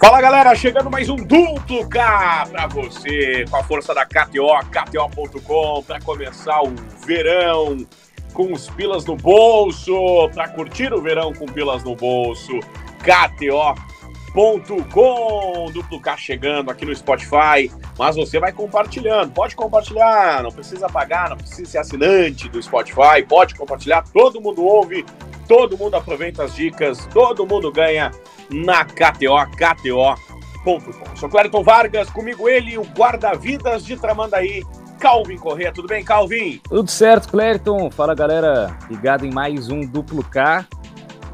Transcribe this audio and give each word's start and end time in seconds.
Fala 0.00 0.20
galera, 0.20 0.52
chegando 0.56 0.90
mais 0.90 1.08
um 1.08 1.14
duplo 1.14 1.88
K 1.88 2.46
para 2.50 2.66
você, 2.66 3.44
com 3.48 3.56
a 3.58 3.62
força 3.62 3.94
da 3.94 4.04
KTO, 4.04 4.48
KTO.com, 4.72 5.84
para 5.84 6.00
começar 6.00 6.60
o 6.62 6.74
verão 7.06 7.86
com 8.32 8.52
os 8.52 8.68
pilas 8.70 9.04
no 9.04 9.14
bolso, 9.14 10.28
para 10.34 10.48
curtir 10.48 10.92
o 10.92 11.00
verão 11.00 11.32
com 11.32 11.46
pilas 11.46 11.84
no 11.84 11.94
bolso, 11.94 12.58
KTO.com, 12.98 13.97
duplo 14.34 16.00
K 16.00 16.16
chegando 16.16 16.70
aqui 16.70 16.84
no 16.84 16.94
Spotify, 16.94 17.70
mas 17.98 18.16
você 18.16 18.38
vai 18.38 18.52
compartilhando, 18.52 19.32
pode 19.32 19.56
compartilhar, 19.56 20.42
não 20.42 20.50
precisa 20.52 20.88
pagar, 20.88 21.30
não 21.30 21.36
precisa 21.36 21.70
ser 21.70 21.78
assinante 21.78 22.48
do 22.48 22.62
Spotify, 22.62 23.22
pode 23.26 23.54
compartilhar, 23.54 24.04
todo 24.12 24.40
mundo 24.40 24.64
ouve, 24.64 25.04
todo 25.46 25.76
mundo 25.76 25.96
aproveita 25.96 26.44
as 26.44 26.54
dicas, 26.54 27.06
todo 27.12 27.46
mundo 27.46 27.72
ganha 27.72 28.10
na 28.50 28.84
KTO, 28.84 29.36
KTO.com. 29.56 31.16
Sou 31.16 31.28
Clériton 31.28 31.62
Vargas, 31.62 32.10
comigo 32.10 32.48
ele, 32.48 32.78
o 32.78 32.82
guarda-vidas 32.82 33.84
de 33.84 33.96
Tramandaí, 33.96 34.62
Calvin 34.98 35.38
Corrêa. 35.38 35.72
Tudo 35.72 35.88
bem, 35.88 36.04
Calvin? 36.04 36.60
Tudo 36.68 36.90
certo, 36.90 37.28
Clériton. 37.28 37.90
Fala, 37.90 38.14
galera. 38.14 38.76
Ligado 38.90 39.24
em 39.24 39.32
mais 39.32 39.70
um 39.70 39.80
Duplo 39.80 40.22
K. 40.24 40.66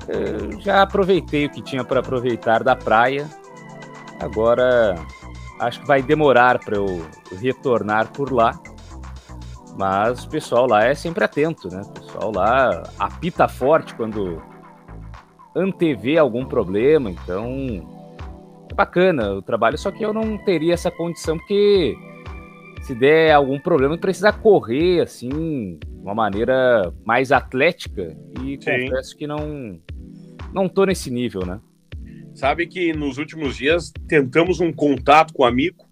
Eu 0.08 0.60
já 0.60 0.82
aproveitei 0.82 1.46
o 1.46 1.50
que 1.50 1.62
tinha 1.62 1.84
para 1.84 2.00
aproveitar 2.00 2.62
da 2.62 2.76
praia. 2.76 3.28
Agora, 4.20 4.94
acho 5.60 5.80
que 5.80 5.86
vai 5.86 6.02
demorar 6.02 6.58
para 6.58 6.76
eu 6.76 7.06
retornar 7.40 8.12
por 8.12 8.32
lá. 8.32 8.58
Mas 9.76 10.24
o 10.24 10.28
pessoal 10.28 10.66
lá 10.68 10.84
é 10.84 10.94
sempre 10.94 11.24
atento, 11.24 11.68
né? 11.68 11.82
O 11.82 11.92
pessoal 11.92 12.32
lá 12.32 12.84
apita 12.98 13.48
forte 13.48 13.94
quando 13.94 14.40
antever 15.54 16.18
algum 16.18 16.44
problema, 16.44 17.10
então 17.10 17.46
é 18.70 18.74
bacana 18.74 19.34
o 19.34 19.42
trabalho, 19.42 19.78
só 19.78 19.90
que 19.90 20.04
eu 20.04 20.12
não 20.12 20.36
teria 20.38 20.74
essa 20.74 20.90
condição 20.90 21.36
porque 21.38 21.96
se 22.82 22.94
der 22.94 23.32
algum 23.32 23.58
problema 23.58 23.96
precisa 23.96 24.32
correr 24.32 25.00
assim, 25.00 25.78
de 25.78 26.02
uma 26.02 26.14
maneira 26.14 26.92
mais 27.04 27.32
atlética 27.32 28.16
e 28.42 28.58
Sim. 28.60 28.88
confesso 28.88 29.16
que 29.16 29.26
não 29.26 29.80
não 30.54 30.68
tô 30.68 30.84
nesse 30.84 31.10
nível, 31.10 31.44
né? 31.44 31.60
Sabe 32.32 32.66
que 32.66 32.92
nos 32.92 33.18
últimos 33.18 33.56
dias 33.56 33.92
tentamos 34.08 34.60
um 34.60 34.72
contato 34.72 35.34
com 35.34 35.42
o 35.42 35.46
amigo, 35.46 35.84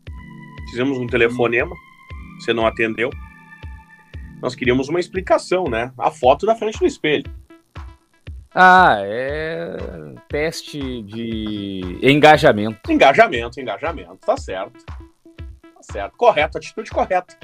fizemos 0.70 0.98
um 0.98 1.06
telefonema, 1.06 1.74
você 2.38 2.52
não 2.52 2.66
atendeu. 2.66 3.10
Nós 4.40 4.54
queríamos 4.54 4.88
uma 4.88 5.00
explicação, 5.00 5.64
né? 5.64 5.92
A 5.98 6.10
foto 6.10 6.46
da 6.46 6.54
frente 6.54 6.78
do 6.78 6.86
espelho. 6.86 7.24
Ah, 8.54 8.96
é 9.00 9.76
teste 10.28 11.02
de 11.02 11.98
engajamento. 12.02 12.90
Engajamento, 12.90 13.60
engajamento, 13.60 14.16
tá 14.16 14.36
certo. 14.36 14.84
Tá 14.84 15.82
certo. 15.82 16.16
Correto, 16.16 16.58
atitude 16.58 16.90
correta. 16.90 17.36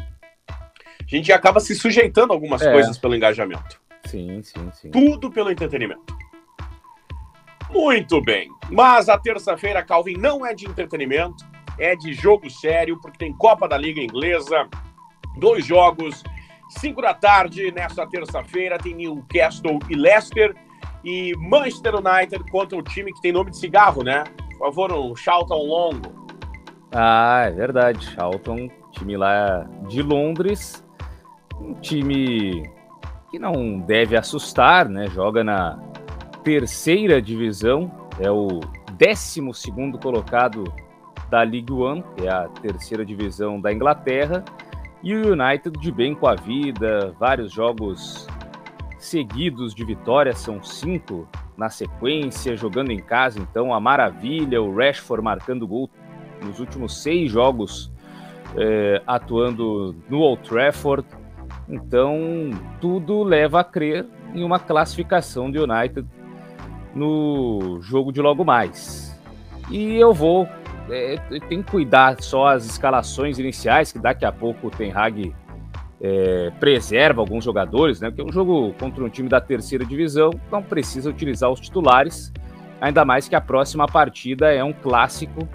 A 0.49 1.07
gente 1.07 1.33
acaba 1.33 1.61
se 1.61 1.75
sujeitando 1.75 2.33
a 2.33 2.37
algumas 2.37 2.63
é. 2.63 2.71
coisas 2.73 2.99
pelo 2.99 3.15
engajamento. 3.15 3.81
Sim, 4.07 4.43
sim, 4.43 4.71
sim. 4.73 4.91
Tudo 4.91 5.31
pelo 5.31 5.51
entretenimento. 5.51 6.28
Muito 7.71 8.21
bem. 8.21 8.51
Mas 8.71 9.09
a 9.09 9.19
terça-feira, 9.19 9.83
Calvin, 9.83 10.17
não 10.17 10.45
é 10.45 10.55
de 10.55 10.67
entretenimento, 10.67 11.45
é 11.79 11.95
de 11.95 12.13
jogo 12.13 12.51
sério, 12.51 12.99
porque 13.01 13.19
tem 13.19 13.33
Copa 13.33 13.69
da 13.69 13.77
Liga 13.77 14.01
Inglesa, 14.01 14.69
dois 15.39 15.65
jogos, 15.65 16.23
cinco 16.69 17.01
da 17.01 17.15
tarde, 17.15 17.71
nessa 17.73 18.07
terça-feira, 18.07 18.79
tem 18.79 18.95
Newcastle 18.95 19.79
e 19.89 19.95
Leicester 19.95 20.55
e 21.05 21.33
Manchester 21.37 21.95
United 21.97 22.51
contra 22.51 22.77
o 22.77 22.83
time 22.83 23.13
que 23.13 23.21
tem 23.21 23.33
nome 23.33 23.51
de 23.51 23.59
cigarro, 23.59 24.03
né? 24.03 24.25
Por 24.51 24.67
favor, 24.67 24.93
um 24.93 25.15
Charlton 25.15 25.63
Longo. 25.63 26.29
Ah, 26.93 27.45
é 27.47 27.51
verdade. 27.51 28.05
Charlton, 28.13 28.69
time 28.93 29.17
lá 29.17 29.67
de 29.89 30.03
Londres. 30.03 30.85
Um 31.61 31.75
time 31.75 32.69
que 33.31 33.39
não 33.39 33.79
deve 33.79 34.17
assustar, 34.17 34.89
né? 34.89 35.07
Joga 35.09 35.45
na 35.45 35.79
terceira 36.43 37.21
divisão. 37.21 37.91
É 38.21 38.31
o 38.31 38.61
12 38.99 39.41
colocado 40.01 40.65
da 41.31 41.43
League 41.43 41.73
One, 41.73 42.03
que 42.17 42.27
é 42.27 42.31
a 42.31 42.49
terceira 42.49 43.05
divisão 43.05 43.61
da 43.61 43.73
Inglaterra. 43.73 44.45
E 45.03 45.15
o 45.15 45.33
United 45.33 45.79
de 45.79 45.93
bem 45.93 46.15
com 46.15 46.27
a 46.27 46.35
vida, 46.35 47.15
vários 47.19 47.53
jogos 47.53 48.27
seguidos 48.99 49.75
de 49.75 49.85
vitória, 49.85 50.35
são 50.35 50.63
cinco 50.63 51.29
na 51.57 51.69
sequência, 51.69 52.57
jogando 52.57 52.91
em 52.91 52.99
casa, 52.99 53.39
então 53.39 53.73
a 53.73 53.81
maravilha, 53.81 54.61
o 54.61 54.75
Rashford 54.75 55.23
marcando 55.23 55.67
gol 55.67 55.89
nos 56.43 56.59
últimos 56.59 57.01
seis 57.03 57.31
jogos, 57.31 57.93
é, 58.57 59.03
atuando 59.07 59.95
no 60.09 60.19
Old 60.19 60.43
Trafford. 60.43 61.07
Então, 61.69 62.51
tudo 62.81 63.23
leva 63.23 63.61
a 63.61 63.65
crer 63.65 64.07
em 64.35 64.43
uma 64.43 64.59
classificação 64.59 65.51
do 65.51 65.63
United 65.63 66.09
no 66.95 67.79
jogo 67.81 68.13
de 68.13 68.21
logo 68.21 68.45
mais. 68.45 69.17
E 69.71 69.97
eu 69.97 70.13
vou, 70.13 70.49
é, 70.91 71.17
tem 71.49 71.63
que 71.63 71.71
cuidar 71.71 72.23
só 72.23 72.49
as 72.49 72.65
escalações 72.65 73.39
iniciais, 73.39 73.93
que 73.93 73.99
daqui 73.99 74.25
a 74.25 74.33
pouco 74.33 74.69
o 74.69 74.71
Ten 74.71 74.93
Hag 74.93 75.35
é, 76.01 76.53
preserva 76.59 77.21
alguns 77.21 77.45
jogadores, 77.45 78.01
né? 78.01 78.11
Porque 78.11 78.23
um 78.23 78.33
jogo 78.33 78.73
contra 78.79 79.05
um 79.05 79.09
time 79.09 79.29
da 79.29 79.41
terceira 79.41 79.85
divisão 79.85 80.31
não 80.51 80.63
precisa 80.63 81.11
utilizar 81.11 81.51
os 81.51 81.61
titulares, 81.61 82.33
ainda 82.81 83.05
mais 83.05 83.29
que 83.29 83.35
a 83.35 83.41
próxima 83.41 83.87
partida 83.87 84.53
é 84.53 84.63
um 84.63 84.73
clássico 84.73 85.49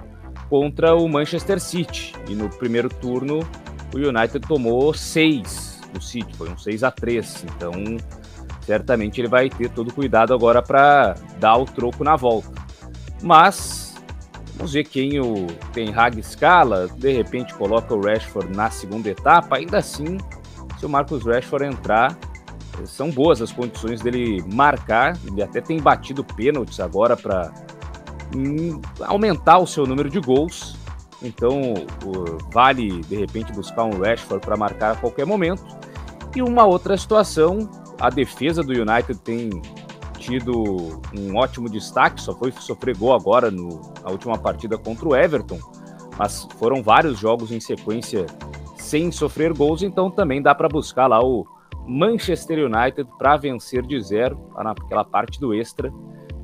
contra 0.49 0.95
o 0.95 1.07
Manchester 1.07 1.59
City. 1.59 2.13
E 2.29 2.35
no 2.35 2.49
primeiro 2.49 2.89
turno 2.89 3.39
o 3.93 3.97
United 3.97 4.45
tomou 4.47 4.93
seis 4.93 5.73
do 5.93 6.01
City, 6.01 6.35
foi 6.35 6.49
um 6.49 6.57
6 6.57 6.83
a 6.83 6.91
3 6.91 7.45
Então, 7.55 7.71
certamente 8.65 9.19
ele 9.21 9.27
vai 9.27 9.49
ter 9.49 9.69
todo 9.69 9.93
cuidado 9.93 10.33
agora 10.33 10.61
para 10.61 11.15
dar 11.39 11.57
o 11.57 11.65
troco 11.65 12.03
na 12.03 12.15
volta. 12.15 12.51
Mas 13.21 13.83
Vamos 14.55 14.73
ver 14.73 14.83
quem 14.83 15.19
o 15.19 15.47
Ten 15.73 15.93
Hag 15.95 16.19
escala, 16.19 16.87
de 16.87 17.11
repente 17.11 17.53
coloca 17.55 17.93
o 17.93 18.01
Rashford 18.01 18.55
na 18.55 18.69
segunda 18.69 19.09
etapa, 19.09 19.57
ainda 19.57 19.79
assim, 19.79 20.17
se 20.77 20.85
o 20.85 20.89
Marcus 20.89 21.25
Rashford 21.25 21.65
entrar, 21.65 22.17
são 22.85 23.09
boas 23.09 23.41
as 23.41 23.51
condições 23.51 24.01
dele 24.01 24.43
marcar, 24.53 25.17
ele 25.25 25.41
até 25.41 25.59
tem 25.59 25.81
batido 25.81 26.23
pênaltis 26.23 26.79
agora 26.79 27.17
para 27.17 27.51
hum, 28.35 28.79
aumentar 29.01 29.57
o 29.57 29.65
seu 29.65 29.87
número 29.87 30.09
de 30.09 30.19
gols, 30.19 30.75
então 31.21 31.73
vale 32.51 33.01
de 33.01 33.15
repente 33.15 33.51
buscar 33.53 33.85
um 33.85 34.01
Rashford 34.01 34.45
para 34.45 34.55
marcar 34.55 34.91
a 34.91 34.95
qualquer 34.95 35.25
momento. 35.25 35.63
E 36.35 36.41
uma 36.41 36.65
outra 36.65 36.97
situação, 36.97 37.69
a 37.99 38.09
defesa 38.09 38.63
do 38.63 38.71
United 38.71 39.19
tem 39.19 39.49
tido 40.17 41.01
um 41.13 41.35
ótimo 41.35 41.69
destaque, 41.69 42.21
só 42.21 42.33
foi 42.33 42.51
sofrer 42.51 42.97
gol 42.97 43.13
agora 43.13 43.51
no, 43.51 43.81
na 44.03 44.09
última 44.09 44.37
partida 44.37 44.77
contra 44.77 45.07
o 45.07 45.15
Everton, 45.15 45.59
mas 46.17 46.47
foram 46.57 46.81
vários 46.81 47.19
jogos 47.19 47.51
em 47.51 47.59
sequência 47.59 48.25
sem 48.77 49.11
sofrer 49.11 49.53
gols, 49.53 49.83
então 49.83 50.09
também 50.09 50.41
dá 50.41 50.53
para 50.55 50.69
buscar 50.69 51.07
lá 51.07 51.23
o 51.23 51.45
Manchester 51.85 52.65
United 52.65 53.09
para 53.17 53.37
vencer 53.37 53.85
de 53.85 53.99
zero, 54.01 54.39
lá 54.53 54.63
naquela 54.63 55.03
parte 55.03 55.39
do 55.39 55.53
extra, 55.53 55.91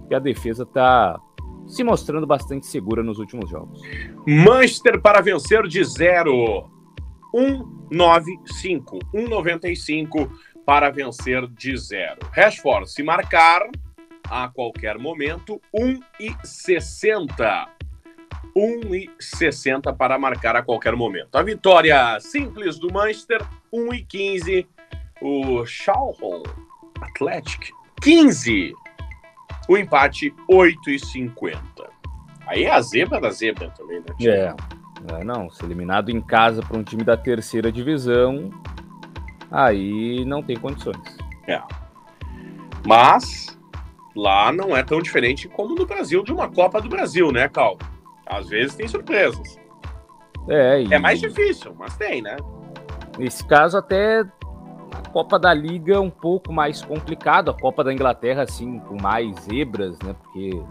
que 0.07 0.15
a 0.15 0.19
defesa 0.19 0.63
está 0.63 1.19
se 1.67 1.83
mostrando 1.83 2.25
bastante 2.25 2.65
segura 2.65 3.03
nos 3.03 3.19
últimos 3.19 3.49
jogos. 3.49 3.79
Manchester 4.25 4.99
para 5.01 5.21
vencer 5.21 5.67
de 5.67 5.83
zero. 5.83 6.67
195, 7.31 8.99
195 9.11 10.31
para 10.69 10.91
vencer 10.91 11.47
de 11.47 11.75
zero. 11.75 12.19
Rashford, 12.31 12.91
se 12.91 13.01
marcar 13.01 13.67
a 14.29 14.47
qualquer 14.49 14.99
momento, 14.99 15.59
1,60. 15.75 17.67
1,60 18.55 19.97
para 19.97 20.19
marcar 20.19 20.55
a 20.55 20.61
qualquer 20.61 20.95
momento. 20.95 21.35
A 21.35 21.41
vitória 21.41 22.19
simples 22.19 22.77
do 22.77 22.93
Manchester, 22.93 23.41
1,15. 23.73 24.67
O 25.19 25.65
Charlton 25.65 26.43
Athletic, 27.01 27.71
15. 28.03 28.71
O 29.67 29.75
empate, 29.75 30.31
8,50. 30.47 31.59
Aí 32.45 32.65
é 32.65 32.71
a 32.71 32.79
zebra 32.79 33.19
da 33.19 33.31
zebra 33.31 33.71
também, 33.71 34.01
né? 34.01 34.05
É. 34.21 34.53
é 35.15 35.23
não, 35.23 35.49
ser 35.49 35.65
eliminado 35.65 36.11
em 36.11 36.21
casa 36.21 36.61
para 36.61 36.77
um 36.77 36.83
time 36.83 37.03
da 37.03 37.17
terceira 37.17 37.71
divisão 37.71 38.51
aí 39.51 40.23
não 40.25 40.41
tem 40.41 40.57
condições. 40.57 41.17
É. 41.47 41.61
Mas 42.85 43.57
lá 44.15 44.51
não 44.51 44.75
é 44.75 44.83
tão 44.83 45.01
diferente 45.01 45.47
como 45.47 45.75
no 45.75 45.85
Brasil 45.85 46.23
de 46.23 46.31
uma 46.31 46.49
Copa 46.49 46.81
do 46.81 46.89
Brasil, 46.89 47.31
né, 47.31 47.47
Cal? 47.47 47.77
Às 48.25 48.49
vezes 48.49 48.75
tem 48.75 48.87
surpresas. 48.87 49.59
É, 50.47 50.83
e... 50.83 50.93
é 50.93 50.99
mais 50.99 51.19
difícil, 51.19 51.75
mas 51.77 51.95
tem, 51.97 52.21
né? 52.21 52.37
Nesse 53.17 53.45
caso, 53.45 53.77
até 53.77 54.21
A 54.91 55.09
Copa 55.11 55.37
da 55.37 55.53
Liga 55.53 55.95
é 55.95 55.99
um 55.99 56.09
pouco 56.09 56.53
mais 56.53 56.81
complicado, 56.81 57.51
a 57.51 57.53
Copa 57.53 57.83
da 57.83 57.91
Inglaterra, 57.93 58.43
assim, 58.43 58.79
com 58.79 59.01
mais 59.01 59.35
zebras, 59.41 59.97
né? 59.99 60.15
Porque 60.23 60.61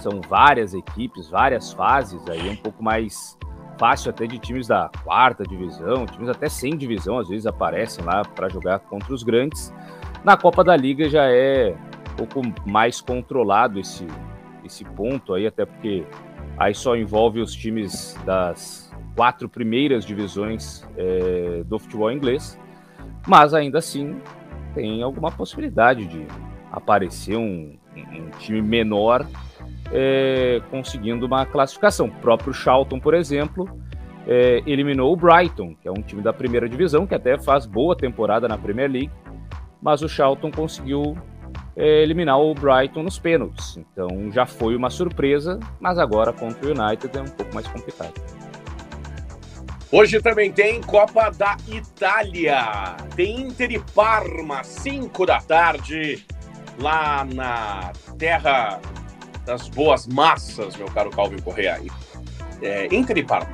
são 0.00 0.20
várias 0.28 0.74
equipes, 0.74 1.28
várias 1.30 1.72
fases, 1.72 2.20
aí 2.28 2.48
é 2.48 2.52
um 2.52 2.56
pouco 2.56 2.82
mais 2.82 3.38
fácil 3.78 4.10
até 4.10 4.26
de 4.26 4.38
times 4.38 4.66
da 4.66 4.90
quarta 5.04 5.44
divisão, 5.44 6.06
times 6.06 6.28
até 6.28 6.48
sem 6.48 6.76
divisão, 6.76 7.18
às 7.18 7.28
vezes 7.28 7.46
aparecem 7.46 8.04
lá 8.04 8.24
para 8.24 8.48
jogar 8.48 8.78
contra 8.80 9.12
os 9.12 9.22
grandes. 9.22 9.72
Na 10.24 10.36
Copa 10.36 10.62
da 10.62 10.76
Liga 10.76 11.08
já 11.08 11.24
é 11.26 11.74
um 12.12 12.26
pouco 12.26 12.42
mais 12.66 13.00
controlado 13.00 13.80
esse, 13.80 14.06
esse 14.64 14.84
ponto 14.84 15.34
aí, 15.34 15.46
até 15.46 15.64
porque 15.64 16.06
aí 16.56 16.74
só 16.74 16.96
envolve 16.96 17.40
os 17.40 17.54
times 17.54 18.18
das 18.24 18.92
quatro 19.16 19.48
primeiras 19.48 20.04
divisões 20.04 20.86
é, 20.96 21.62
do 21.64 21.78
futebol 21.78 22.10
inglês, 22.10 22.58
mas 23.26 23.52
ainda 23.54 23.78
assim 23.78 24.20
tem 24.74 25.02
alguma 25.02 25.30
possibilidade 25.30 26.06
de 26.06 26.26
aparecer 26.70 27.36
um, 27.36 27.76
um 27.96 28.30
time 28.38 28.62
menor 28.62 29.26
é, 29.92 30.60
conseguindo 30.70 31.26
uma 31.26 31.44
classificação. 31.44 32.06
O 32.06 32.12
próprio 32.12 32.52
Charlton, 32.52 32.98
por 32.98 33.14
exemplo, 33.14 33.68
é, 34.26 34.62
eliminou 34.66 35.12
o 35.12 35.16
Brighton, 35.16 35.74
que 35.80 35.86
é 35.86 35.90
um 35.90 36.02
time 36.02 36.22
da 36.22 36.32
primeira 36.32 36.68
divisão, 36.68 37.06
que 37.06 37.14
até 37.14 37.38
faz 37.38 37.66
boa 37.66 37.96
temporada 37.96 38.48
na 38.48 38.56
Premier 38.56 38.90
League, 38.90 39.10
mas 39.80 40.02
o 40.02 40.08
Charlton 40.08 40.50
conseguiu 40.50 41.16
é, 41.76 42.02
eliminar 42.02 42.40
o 42.40 42.54
Brighton 42.54 43.02
nos 43.02 43.18
pênaltis. 43.18 43.76
Então 43.76 44.30
já 44.32 44.46
foi 44.46 44.74
uma 44.76 44.90
surpresa, 44.90 45.58
mas 45.80 45.98
agora 45.98 46.32
contra 46.32 46.66
o 46.66 46.70
United 46.70 47.16
é 47.16 47.20
um 47.20 47.28
pouco 47.28 47.54
mais 47.54 47.66
complicado. 47.66 48.14
Hoje 49.90 50.22
também 50.22 50.50
tem 50.50 50.80
Copa 50.80 51.30
da 51.30 51.54
Itália. 51.68 52.96
Tem 53.14 53.42
Inter 53.42 53.72
e 53.72 53.78
Parma, 53.94 54.64
5 54.64 55.26
da 55.26 55.38
tarde, 55.38 56.24
lá 56.78 57.26
na 57.26 57.92
terra 58.16 58.80
das 59.44 59.68
boas 59.68 60.06
massas, 60.06 60.76
meu 60.76 60.86
caro 60.86 61.10
Calvin 61.10 61.40
Correia. 61.40 61.80
É, 62.60 62.94
Inter 62.94 63.18
e 63.18 63.24
Parma. 63.24 63.50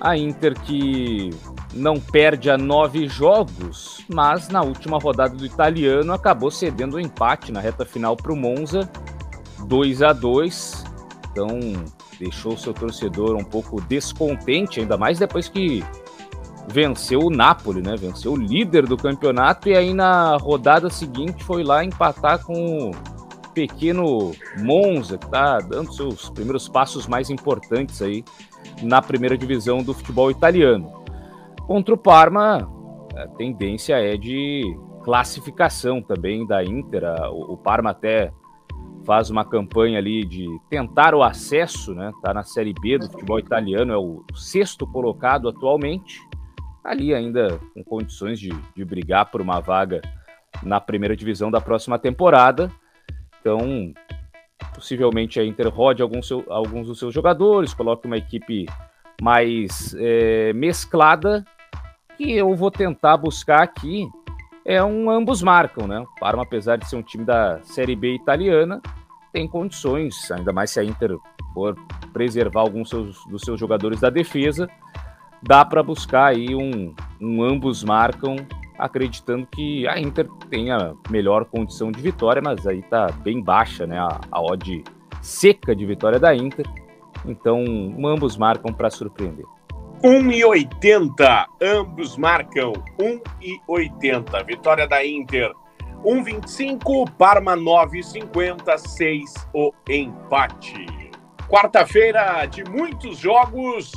A 0.00 0.16
Inter 0.16 0.58
que 0.60 1.30
não 1.72 2.00
perde 2.00 2.50
a 2.50 2.56
nove 2.56 3.08
jogos, 3.08 4.04
mas 4.08 4.48
na 4.48 4.62
última 4.62 4.98
rodada 4.98 5.34
do 5.34 5.44
italiano 5.44 6.12
acabou 6.12 6.50
cedendo 6.50 6.94
o 6.94 6.96
um 6.96 7.00
empate 7.00 7.52
na 7.52 7.60
reta 7.60 7.84
final 7.84 8.16
para 8.16 8.32
o 8.32 8.36
Monza, 8.36 8.88
2 9.66 10.02
a 10.02 10.12
2 10.12 10.84
Então 11.30 11.48
deixou 12.18 12.56
seu 12.56 12.72
torcedor 12.72 13.36
um 13.36 13.44
pouco 13.44 13.80
descontente, 13.80 14.80
ainda 14.80 14.96
mais 14.96 15.18
depois 15.18 15.48
que 15.48 15.84
venceu 16.68 17.20
o 17.20 17.30
Napoli, 17.30 17.82
né? 17.82 17.96
Venceu 17.96 18.32
o 18.32 18.36
líder 18.36 18.86
do 18.86 18.96
campeonato 18.96 19.68
e 19.68 19.76
aí 19.76 19.92
na 19.92 20.36
rodada 20.36 20.88
seguinte 20.88 21.44
foi 21.44 21.62
lá 21.62 21.84
empatar 21.84 22.42
com 22.42 22.90
o 22.90 23.13
pequeno 23.54 24.32
Monza, 24.58 25.16
que 25.16 25.24
está 25.26 25.58
dando 25.60 25.92
seus 25.94 26.28
primeiros 26.30 26.68
passos 26.68 27.06
mais 27.06 27.30
importantes 27.30 28.02
aí 28.02 28.24
na 28.82 29.00
primeira 29.00 29.38
divisão 29.38 29.82
do 29.82 29.94
futebol 29.94 30.30
italiano. 30.30 31.04
Contra 31.66 31.94
o 31.94 31.98
Parma, 31.98 32.68
a 33.16 33.28
tendência 33.28 33.94
é 33.94 34.16
de 34.16 34.62
classificação 35.04 36.02
também 36.02 36.46
da 36.46 36.64
Inter. 36.64 37.04
O 37.30 37.56
Parma 37.56 37.90
até 37.90 38.32
faz 39.06 39.30
uma 39.30 39.44
campanha 39.44 39.98
ali 39.98 40.24
de 40.24 40.46
tentar 40.68 41.14
o 41.14 41.22
acesso, 41.22 41.94
né? 41.94 42.10
Tá 42.22 42.34
na 42.34 42.42
Série 42.42 42.74
B 42.74 42.98
do 42.98 43.10
futebol 43.10 43.38
italiano, 43.38 43.92
é 43.92 43.96
o 43.96 44.24
sexto 44.34 44.86
colocado 44.86 45.48
atualmente. 45.48 46.18
Tá 46.82 46.90
ali 46.90 47.14
ainda 47.14 47.60
com 47.72 47.84
condições 47.84 48.40
de, 48.40 48.50
de 48.74 48.84
brigar 48.84 49.30
por 49.30 49.40
uma 49.40 49.60
vaga 49.60 50.00
na 50.62 50.80
primeira 50.80 51.16
divisão 51.16 51.50
da 51.50 51.60
próxima 51.60 51.98
temporada. 51.98 52.70
Então, 53.44 53.92
possivelmente 54.74 55.38
a 55.38 55.44
Inter 55.44 55.68
rode 55.68 56.00
alguns, 56.00 56.26
seu, 56.26 56.42
alguns 56.48 56.86
dos 56.86 56.98
seus 56.98 57.12
jogadores, 57.12 57.74
coloque 57.74 58.06
uma 58.06 58.16
equipe 58.16 58.64
mais 59.20 59.94
é, 59.98 60.50
mesclada, 60.54 61.44
que 62.16 62.32
eu 62.32 62.54
vou 62.54 62.70
tentar 62.70 63.18
buscar 63.18 63.62
aqui 63.62 64.08
é 64.64 64.82
um 64.82 65.10
ambos 65.10 65.42
marcam, 65.42 65.86
né? 65.86 66.00
O 66.00 66.06
Parma, 66.18 66.42
apesar 66.42 66.76
de 66.76 66.88
ser 66.88 66.96
um 66.96 67.02
time 67.02 67.22
da 67.22 67.60
Série 67.64 67.94
B 67.94 68.14
italiana, 68.14 68.80
tem 69.30 69.46
condições, 69.46 70.30
ainda 70.30 70.54
mais 70.54 70.70
se 70.70 70.80
a 70.80 70.84
Inter 70.84 71.18
for 71.52 71.76
preservar 72.14 72.62
alguns 72.62 72.88
seus, 72.88 73.22
dos 73.26 73.42
seus 73.42 73.60
jogadores 73.60 74.00
da 74.00 74.08
defesa, 74.08 74.66
dá 75.42 75.66
para 75.66 75.82
buscar 75.82 76.28
aí 76.28 76.54
um, 76.54 76.94
um 77.20 77.42
ambos 77.42 77.84
marcam, 77.84 78.36
acreditando 78.78 79.46
que 79.46 79.86
a 79.86 79.98
Inter 79.98 80.28
tenha 80.50 80.94
melhor 81.10 81.44
condição 81.44 81.90
de 81.90 82.00
vitória, 82.00 82.42
mas 82.42 82.66
aí 82.66 82.82
tá 82.82 83.08
bem 83.22 83.42
baixa, 83.42 83.86
né? 83.86 83.98
A, 83.98 84.20
a 84.30 84.40
odd 84.40 84.84
seca 85.20 85.74
de 85.74 85.86
vitória 85.86 86.18
da 86.18 86.34
Inter. 86.34 86.66
Então, 87.24 87.64
ambos 88.04 88.36
marcam 88.36 88.72
para 88.72 88.90
surpreender. 88.90 89.46
1,80. 90.02 91.46
Ambos 91.62 92.18
marcam 92.18 92.72
1,80. 92.98 94.44
Vitória 94.46 94.86
da 94.86 95.04
Inter 95.04 95.50
1,25. 96.04 97.10
Parma 97.16 97.56
9,50. 97.56 98.76
6 98.76 99.48
o 99.54 99.72
empate. 99.88 101.10
Quarta-feira 101.48 102.44
de 102.44 102.64
muitos 102.64 103.16
jogos. 103.16 103.92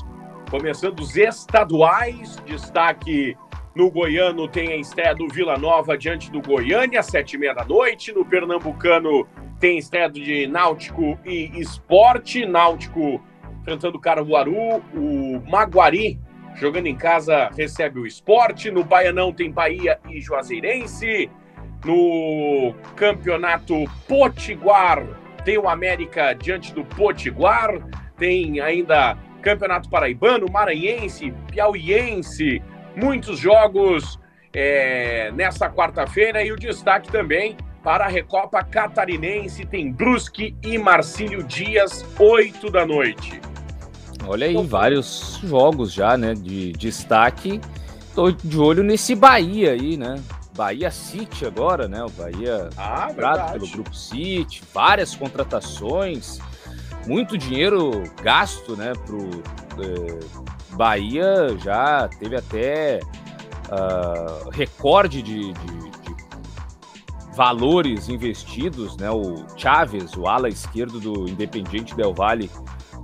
Começando 0.50 1.02
os 1.02 1.18
estaduais. 1.18 2.38
Destaque 2.46 3.36
no 3.78 3.92
Goiano 3.92 4.48
tem 4.48 4.70
a 4.70 4.76
estreia 4.76 5.14
do 5.14 5.28
Vila 5.28 5.56
Nova 5.56 5.96
diante 5.96 6.32
do 6.32 6.42
Goiânia, 6.42 7.04
sete 7.04 7.36
e 7.36 7.38
meia 7.38 7.54
da 7.54 7.64
noite. 7.64 8.12
No 8.12 8.26
Pernambucano 8.26 9.28
tem 9.60 9.78
estreia 9.78 10.10
de 10.10 10.48
Náutico 10.48 11.18
e 11.24 11.52
Esporte. 11.60 12.44
Náutico 12.44 13.24
enfrentando 13.62 13.98
o 13.98 14.02
Caruaru, 14.02 14.82
o 14.96 15.44
Maguari 15.48 16.20
jogando 16.56 16.88
em 16.88 16.96
casa 16.96 17.52
recebe 17.56 18.00
o 18.00 18.08
esporte, 18.08 18.72
no 18.72 18.84
Baianão 18.84 19.32
tem 19.32 19.52
Bahia 19.52 20.00
e 20.10 20.20
Juazeirense, 20.20 21.30
no 21.86 22.74
Campeonato 22.96 23.76
Potiguar 24.08 25.06
tem 25.46 25.60
o 25.60 25.70
América 25.70 26.34
diante 26.34 26.74
do 26.74 26.84
Potiguar, 26.84 27.80
tem 28.18 28.60
ainda 28.60 29.16
Campeonato 29.44 29.88
Paraibano, 29.88 30.48
Maranhense, 30.52 31.32
Piauiense, 31.52 32.60
muitos 32.98 33.38
jogos 33.38 34.20
é, 34.52 35.32
nessa 35.34 35.70
quarta-feira 35.70 36.44
e 36.44 36.52
o 36.52 36.56
destaque 36.56 37.12
também 37.12 37.56
para 37.84 38.06
a 38.06 38.08
Recopa 38.08 38.64
Catarinense 38.64 39.66
tem 39.66 39.92
Brusque 39.92 40.56
e 40.64 40.78
Marcílio 40.78 41.44
Dias, 41.44 42.04
8 42.20 42.70
da 42.72 42.86
noite. 42.86 43.40
Olha 44.26 44.48
aí, 44.48 44.58
vários 44.66 45.40
jogos 45.44 45.94
já, 45.94 46.18
né, 46.18 46.34
de 46.34 46.74
destaque. 46.74 47.62
Tô 48.16 48.32
de 48.32 48.58
olho 48.58 48.84
nesse 48.84 49.16
Bahia 49.16 49.72
aí, 49.72 49.96
né? 49.96 50.22
Bahia 50.56 50.90
City 50.90 51.46
agora, 51.46 51.88
né? 51.88 52.04
O 52.04 52.10
Bahia 52.10 52.70
ah, 52.76 53.06
comprado 53.08 53.54
pelo 53.54 53.68
Grupo 53.72 53.96
City, 53.96 54.64
várias 54.74 55.16
contratações, 55.16 56.40
muito 57.06 57.38
dinheiro 57.38 58.04
gasto, 58.24 58.76
né, 58.76 58.92
pro 59.06 59.30
é, 59.82 60.48
Bahia 60.78 61.58
já 61.58 62.08
teve 62.20 62.36
até 62.36 63.00
uh, 63.68 64.50
recorde 64.52 65.22
de, 65.24 65.52
de, 65.52 65.52
de, 65.52 66.18
valores 67.36 68.10
investidos, 68.10 68.96
né? 68.98 69.10
O 69.12 69.46
Chaves, 69.58 70.16
o 70.16 70.28
ala 70.28 70.48
esquerdo 70.48 71.00
do 71.00 71.30
Independiente 71.30 71.96
Del 71.96 72.14
Valle, 72.14 72.50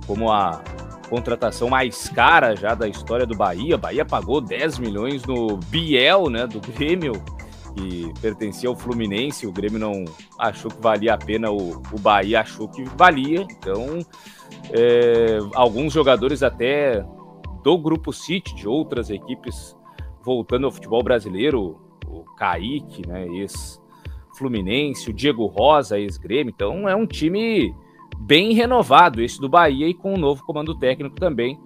como 0.06 0.30
a 0.30 0.62
contratação 1.08 1.68
mais 1.68 2.08
cara 2.08 2.56
já 2.56 2.74
da 2.74 2.88
história 2.88 3.26
do 3.26 3.36
Bahia. 3.36 3.76
Bahia 3.76 4.04
pagou 4.04 4.40
10 4.40 4.78
milhões 4.78 5.24
no 5.24 5.56
Biel, 5.56 6.28
né, 6.28 6.46
do 6.46 6.60
Grêmio, 6.60 7.12
que 7.76 8.12
pertencia 8.20 8.68
ao 8.68 8.76
Fluminense. 8.76 9.46
O 9.46 9.52
Grêmio 9.52 9.78
não 9.78 10.04
achou 10.38 10.70
que 10.70 10.80
valia 10.80 11.14
a 11.14 11.18
pena, 11.18 11.50
o, 11.50 11.82
o 11.92 11.98
Bahia 11.98 12.40
achou 12.40 12.68
que 12.68 12.84
valia. 12.96 13.42
Então, 13.42 13.98
é, 14.72 15.38
alguns 15.54 15.92
jogadores 15.92 16.42
até 16.42 17.04
do 17.64 17.76
Grupo 17.78 18.12
City, 18.12 18.54
de 18.54 18.68
outras 18.68 19.10
equipes, 19.10 19.76
voltando 20.22 20.66
ao 20.66 20.70
futebol 20.70 21.02
brasileiro, 21.02 21.80
o 22.06 22.22
Kaique, 22.36 23.06
né, 23.08 23.26
ex-Fluminense, 23.26 25.10
o 25.10 25.12
Diego 25.14 25.46
Rosa, 25.46 25.98
ex-Grêmio. 25.98 26.52
Então, 26.54 26.86
é 26.88 26.94
um 26.94 27.06
time 27.06 27.74
bem 28.18 28.52
renovado, 28.52 29.22
esse 29.22 29.40
do 29.40 29.48
Bahia, 29.48 29.88
e 29.88 29.94
com 29.94 30.14
um 30.14 30.18
novo 30.18 30.44
comando 30.44 30.78
técnico 30.78 31.16
também 31.16 31.58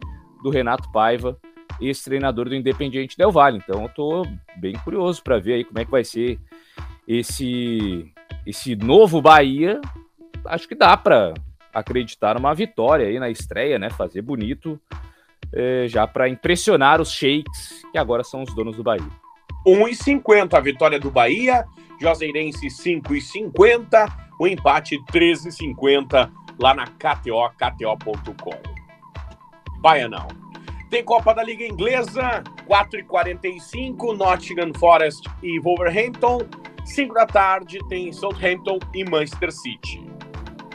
do 0.42 0.50
Renato 0.50 0.90
Paiva, 0.92 1.38
ex-treinador 1.80 2.48
do 2.48 2.54
Independiente 2.54 3.16
Del 3.16 3.32
Valle. 3.32 3.58
Então 3.58 3.82
eu 3.82 3.88
tô 3.88 4.26
bem 4.56 4.74
curioso 4.84 5.22
para 5.22 5.38
ver 5.38 5.54
aí 5.54 5.64
como 5.64 5.78
é 5.78 5.84
que 5.84 5.90
vai 5.90 6.04
ser 6.04 6.38
esse 7.06 8.12
esse 8.46 8.74
novo 8.74 9.20
Bahia. 9.20 9.80
Acho 10.44 10.66
que 10.66 10.74
dá 10.74 10.96
para 10.96 11.34
acreditar 11.72 12.34
numa 12.34 12.54
vitória 12.54 13.06
aí 13.06 13.18
na 13.18 13.28
estreia, 13.28 13.78
né? 13.78 13.90
Fazer 13.90 14.22
bonito, 14.22 14.80
é, 15.52 15.86
já 15.88 16.06
para 16.06 16.28
impressionar 16.28 17.00
os 17.00 17.10
sheiks, 17.12 17.82
que 17.90 17.98
agora 17.98 18.22
são 18.22 18.42
os 18.42 18.54
donos 18.54 18.76
do 18.76 18.82
Bahia. 18.82 19.08
1,50 19.66 20.54
a 20.54 20.60
vitória 20.60 20.98
do 20.98 21.10
Bahia, 21.10 21.64
Joseirense 22.00 22.68
5,50, 22.68 24.10
o 24.38 24.46
empate 24.46 24.98
13,50 25.12 26.30
lá 26.58 26.74
na 26.74 26.86
KTO, 26.86 27.50
KTO.com. 27.56 28.78
Baianão. 29.80 30.28
Tem 30.90 31.04
Copa 31.04 31.34
da 31.34 31.42
Liga 31.42 31.64
Inglesa, 31.64 32.42
4h45, 32.66 34.16
Nottingham 34.16 34.72
Forest 34.78 35.28
e 35.42 35.60
Wolverhampton. 35.60 36.40
5 36.84 37.14
da 37.14 37.26
tarde 37.26 37.78
tem 37.88 38.10
Southampton 38.10 38.78
e 38.94 39.04
Manchester 39.04 39.52
City. 39.52 40.02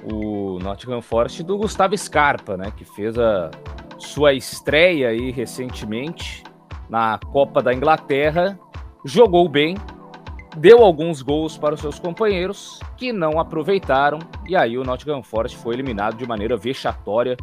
O 0.03 0.59
Nottingham 0.59 1.01
Forest 1.01 1.41
do 1.43 1.57
Gustavo 1.57 1.97
Scarpa, 1.97 2.55
né, 2.55 2.71
que 2.75 2.85
fez 2.85 3.17
a 3.17 3.49
sua 4.03 4.33
estreia 4.33 5.09
aí 5.09 5.31
recentemente 5.31 6.43
na 6.89 7.17
Copa 7.31 7.61
da 7.61 7.73
Inglaterra, 7.73 8.59
jogou 9.03 9.47
bem, 9.49 9.75
deu 10.57 10.83
alguns 10.83 11.21
gols 11.21 11.57
para 11.57 11.73
os 11.73 11.81
seus 11.81 11.97
companheiros 11.97 12.79
que 12.97 13.11
não 13.11 13.39
aproveitaram 13.39 14.19
e 14.47 14.55
aí 14.55 14.77
o 14.77 14.83
Nottingham 14.83 15.23
Forest 15.23 15.57
foi 15.57 15.73
eliminado 15.73 16.17
de 16.17 16.27
maneira 16.27 16.55
vexatória, 16.55 17.35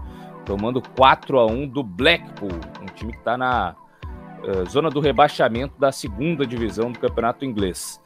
tomando 0.45 0.81
4 0.97 1.39
a 1.39 1.47
1 1.47 1.69
do 1.69 1.83
Blackpool, 1.83 2.53
um 2.81 2.87
time 2.95 3.13
que 3.13 3.19
está 3.19 3.37
na 3.37 3.75
uh, 4.45 4.69
zona 4.69 4.91
do 4.91 5.01
rebaixamento 5.01 5.79
da 5.79 5.91
segunda 5.91 6.47
divisão 6.47 6.93
do 6.93 6.99
campeonato 6.99 7.45
inglês. 7.45 8.01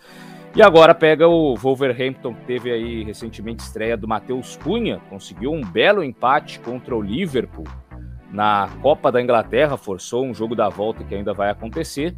E 0.56 0.62
agora 0.62 0.94
pega 0.94 1.26
o 1.26 1.56
Wolverhampton, 1.56 2.32
que 2.32 2.44
teve 2.44 2.70
aí 2.70 3.02
recentemente 3.02 3.64
estreia 3.64 3.96
do 3.96 4.06
Matheus 4.06 4.56
Cunha, 4.56 5.00
conseguiu 5.10 5.52
um 5.52 5.60
belo 5.60 6.02
empate 6.02 6.60
contra 6.60 6.94
o 6.94 7.02
Liverpool 7.02 7.64
na 8.34 8.68
Copa 8.82 9.12
da 9.12 9.22
Inglaterra, 9.22 9.76
forçou 9.76 10.26
um 10.26 10.34
jogo 10.34 10.56
da 10.56 10.68
volta 10.68 11.04
que 11.04 11.14
ainda 11.14 11.32
vai 11.32 11.50
acontecer. 11.50 12.16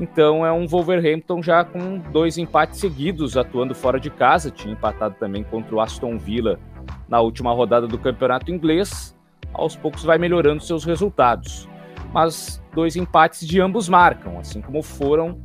Então 0.00 0.46
é 0.46 0.50
um 0.50 0.66
Wolverhampton 0.66 1.42
já 1.42 1.62
com 1.62 1.98
dois 1.98 2.38
empates 2.38 2.80
seguidos, 2.80 3.36
atuando 3.36 3.74
fora 3.74 4.00
de 4.00 4.08
casa. 4.08 4.50
Tinha 4.50 4.72
empatado 4.72 5.14
também 5.20 5.44
contra 5.44 5.74
o 5.74 5.80
Aston 5.80 6.16
Villa 6.16 6.58
na 7.06 7.20
última 7.20 7.52
rodada 7.52 7.86
do 7.86 7.98
campeonato 7.98 8.50
inglês. 8.50 9.14
Aos 9.52 9.76
poucos 9.76 10.04
vai 10.04 10.16
melhorando 10.16 10.62
seus 10.62 10.84
resultados. 10.84 11.68
Mas 12.14 12.62
dois 12.74 12.96
empates 12.96 13.46
de 13.46 13.60
ambos 13.60 13.90
marcam, 13.90 14.38
assim 14.38 14.62
como 14.62 14.82
foram 14.82 15.38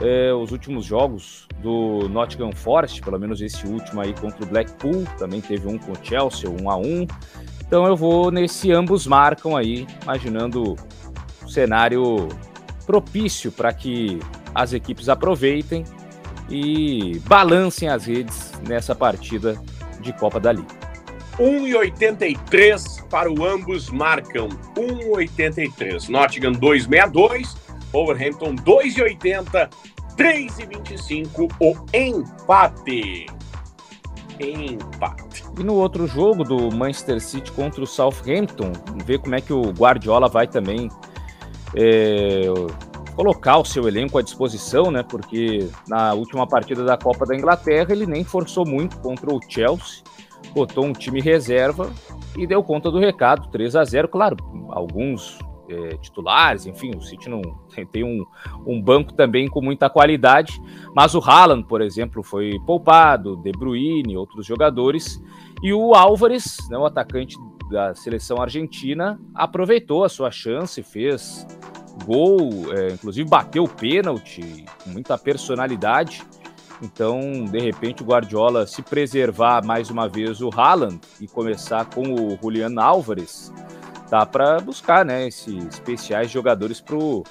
é, 0.00 0.32
os 0.32 0.50
últimos 0.50 0.84
jogos 0.84 1.46
do 1.62 2.08
Nottingham 2.08 2.52
Forest, 2.52 3.00
pelo 3.00 3.18
menos 3.18 3.40
esse 3.40 3.64
último 3.64 4.00
aí 4.00 4.12
contra 4.12 4.42
o 4.44 4.46
Blackpool. 4.46 5.04
Também 5.18 5.40
teve 5.40 5.68
um 5.68 5.78
com 5.78 5.92
o 5.92 5.96
Chelsea, 6.02 6.50
um 6.50 6.68
a 6.68 6.76
um. 6.76 7.06
Então 7.70 7.86
eu 7.86 7.96
vou 7.96 8.32
nesse 8.32 8.72
ambos 8.72 9.06
marcam 9.06 9.56
aí, 9.56 9.86
imaginando 10.02 10.76
o 11.40 11.48
cenário 11.48 12.28
propício 12.84 13.52
para 13.52 13.72
que 13.72 14.18
as 14.52 14.72
equipes 14.72 15.08
aproveitem 15.08 15.84
e 16.50 17.20
balancem 17.28 17.88
as 17.88 18.06
redes 18.06 18.50
nessa 18.66 18.92
partida 18.92 19.56
de 20.00 20.12
Copa 20.14 20.40
da 20.40 20.50
Liga. 20.50 20.66
1,83 21.38 23.06
para 23.08 23.32
o 23.32 23.44
ambos 23.44 23.88
marcam. 23.88 24.48
1,83. 24.76 26.08
Nottingham 26.08 26.54
2,62. 26.54 27.56
Wolverhampton 27.92 28.56
2,80. 28.56 29.70
3,25 30.16 31.48
o 31.60 31.76
empate. 31.96 33.26
Empate. 34.40 35.44
E 35.58 35.62
no 35.62 35.74
outro 35.74 36.06
jogo 36.06 36.44
do 36.44 36.74
Manchester 36.74 37.20
City 37.20 37.52
contra 37.52 37.82
o 37.82 37.86
Southampton, 37.86 38.72
ver 39.04 39.18
como 39.18 39.34
é 39.34 39.40
que 39.40 39.52
o 39.52 39.70
Guardiola 39.72 40.28
vai 40.28 40.46
também 40.46 40.88
é, 41.74 42.46
colocar 43.14 43.58
o 43.58 43.64
seu 43.64 43.86
elenco 43.86 44.18
à 44.18 44.22
disposição, 44.22 44.90
né? 44.90 45.02
Porque 45.02 45.68
na 45.86 46.14
última 46.14 46.46
partida 46.46 46.84
da 46.84 46.96
Copa 46.96 47.26
da 47.26 47.36
Inglaterra 47.36 47.92
ele 47.92 48.06
nem 48.06 48.24
forçou 48.24 48.66
muito 48.66 48.98
contra 48.98 49.30
o 49.32 49.40
Chelsea, 49.46 50.02
botou 50.54 50.84
um 50.84 50.92
time 50.92 51.20
reserva 51.20 51.90
e 52.36 52.46
deu 52.46 52.62
conta 52.62 52.90
do 52.90 52.98
recado, 52.98 53.48
3 53.50 53.76
a 53.76 53.84
0 53.84 54.08
Claro, 54.08 54.36
alguns 54.70 55.38
é, 55.70 55.96
titulares, 55.96 56.66
enfim, 56.66 56.90
o 56.96 57.00
City 57.00 57.28
não 57.28 57.40
tem 57.92 58.04
um, 58.04 58.24
um, 58.66 58.80
banco 58.80 59.12
também 59.12 59.48
com 59.48 59.60
muita 59.60 59.88
qualidade, 59.88 60.60
mas 60.94 61.14
o 61.14 61.20
Haaland, 61.20 61.66
por 61.66 61.80
exemplo, 61.80 62.22
foi 62.22 62.58
poupado, 62.66 63.36
De 63.36 63.52
Bruyne, 63.52 64.16
outros 64.16 64.44
jogadores, 64.44 65.22
e 65.62 65.72
o 65.72 65.94
Álvares, 65.94 66.58
né, 66.70 66.78
o 66.78 66.86
atacante 66.86 67.36
da 67.70 67.94
seleção 67.94 68.40
argentina, 68.40 69.20
aproveitou 69.34 70.04
a 70.04 70.08
sua 70.08 70.30
chance, 70.30 70.82
fez 70.82 71.46
gol, 72.04 72.50
é, 72.72 72.92
inclusive 72.92 73.28
bateu 73.28 73.64
o 73.64 73.68
pênalti 73.68 74.64
com 74.82 74.90
muita 74.90 75.16
personalidade. 75.16 76.22
Então, 76.82 77.44
de 77.44 77.58
repente, 77.58 78.02
o 78.02 78.06
Guardiola 78.06 78.66
se 78.66 78.82
preservar 78.82 79.64
mais 79.64 79.90
uma 79.90 80.08
vez 80.08 80.40
o 80.40 80.48
Haaland 80.48 80.98
e 81.20 81.28
começar 81.28 81.84
com 81.84 82.02
o 82.02 82.38
Julian 82.40 82.80
Álvares, 82.80 83.52
dá 84.10 84.26
para 84.26 84.58
buscar, 84.58 85.04
né, 85.04 85.28
esses 85.28 85.64
especiais 85.66 86.30
jogadores 86.30 86.80
para 86.80 86.96
o 86.96 87.24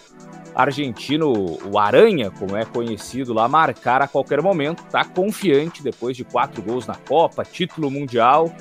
argentino, 0.56 1.60
o 1.66 1.78
Aranha, 1.78 2.32
como 2.32 2.56
é 2.56 2.66
conhecido 2.66 3.34
lá, 3.34 3.48
marcar 3.48 4.02
a 4.02 4.08
qualquer 4.08 4.42
momento. 4.42 4.84
Tá 4.86 5.04
confiante 5.04 5.84
depois 5.84 6.16
de 6.16 6.24
quatro 6.24 6.62
gols 6.62 6.88
na 6.88 6.96
Copa, 6.96 7.44
título 7.44 7.92
mundial 7.92 8.52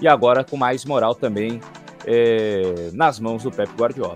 e 0.00 0.06
agora 0.06 0.44
com 0.44 0.56
mais 0.56 0.84
moral 0.84 1.14
também 1.14 1.60
é, 2.06 2.90
nas 2.92 3.18
mãos 3.18 3.42
do 3.42 3.50
Pep 3.50 3.70
Guardiola. 3.76 4.14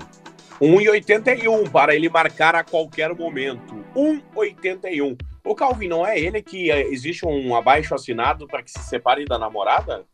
1,81 0.61 1.71
para 1.71 1.95
ele 1.95 2.09
marcar 2.09 2.55
a 2.55 2.63
qualquer 2.63 3.15
momento. 3.15 3.85
1,81. 3.97 5.19
O 5.43 5.55
Calvin, 5.55 5.89
não 5.89 6.07
é 6.07 6.21
ele 6.21 6.43
que 6.43 6.71
é, 6.71 6.83
existe 6.83 7.27
um 7.27 7.57
abaixo 7.57 7.95
assinado 7.95 8.47
para 8.47 8.63
que 8.63 8.71
se 8.71 8.81
separe 8.81 9.25
da 9.25 9.39
namorada? 9.39 10.05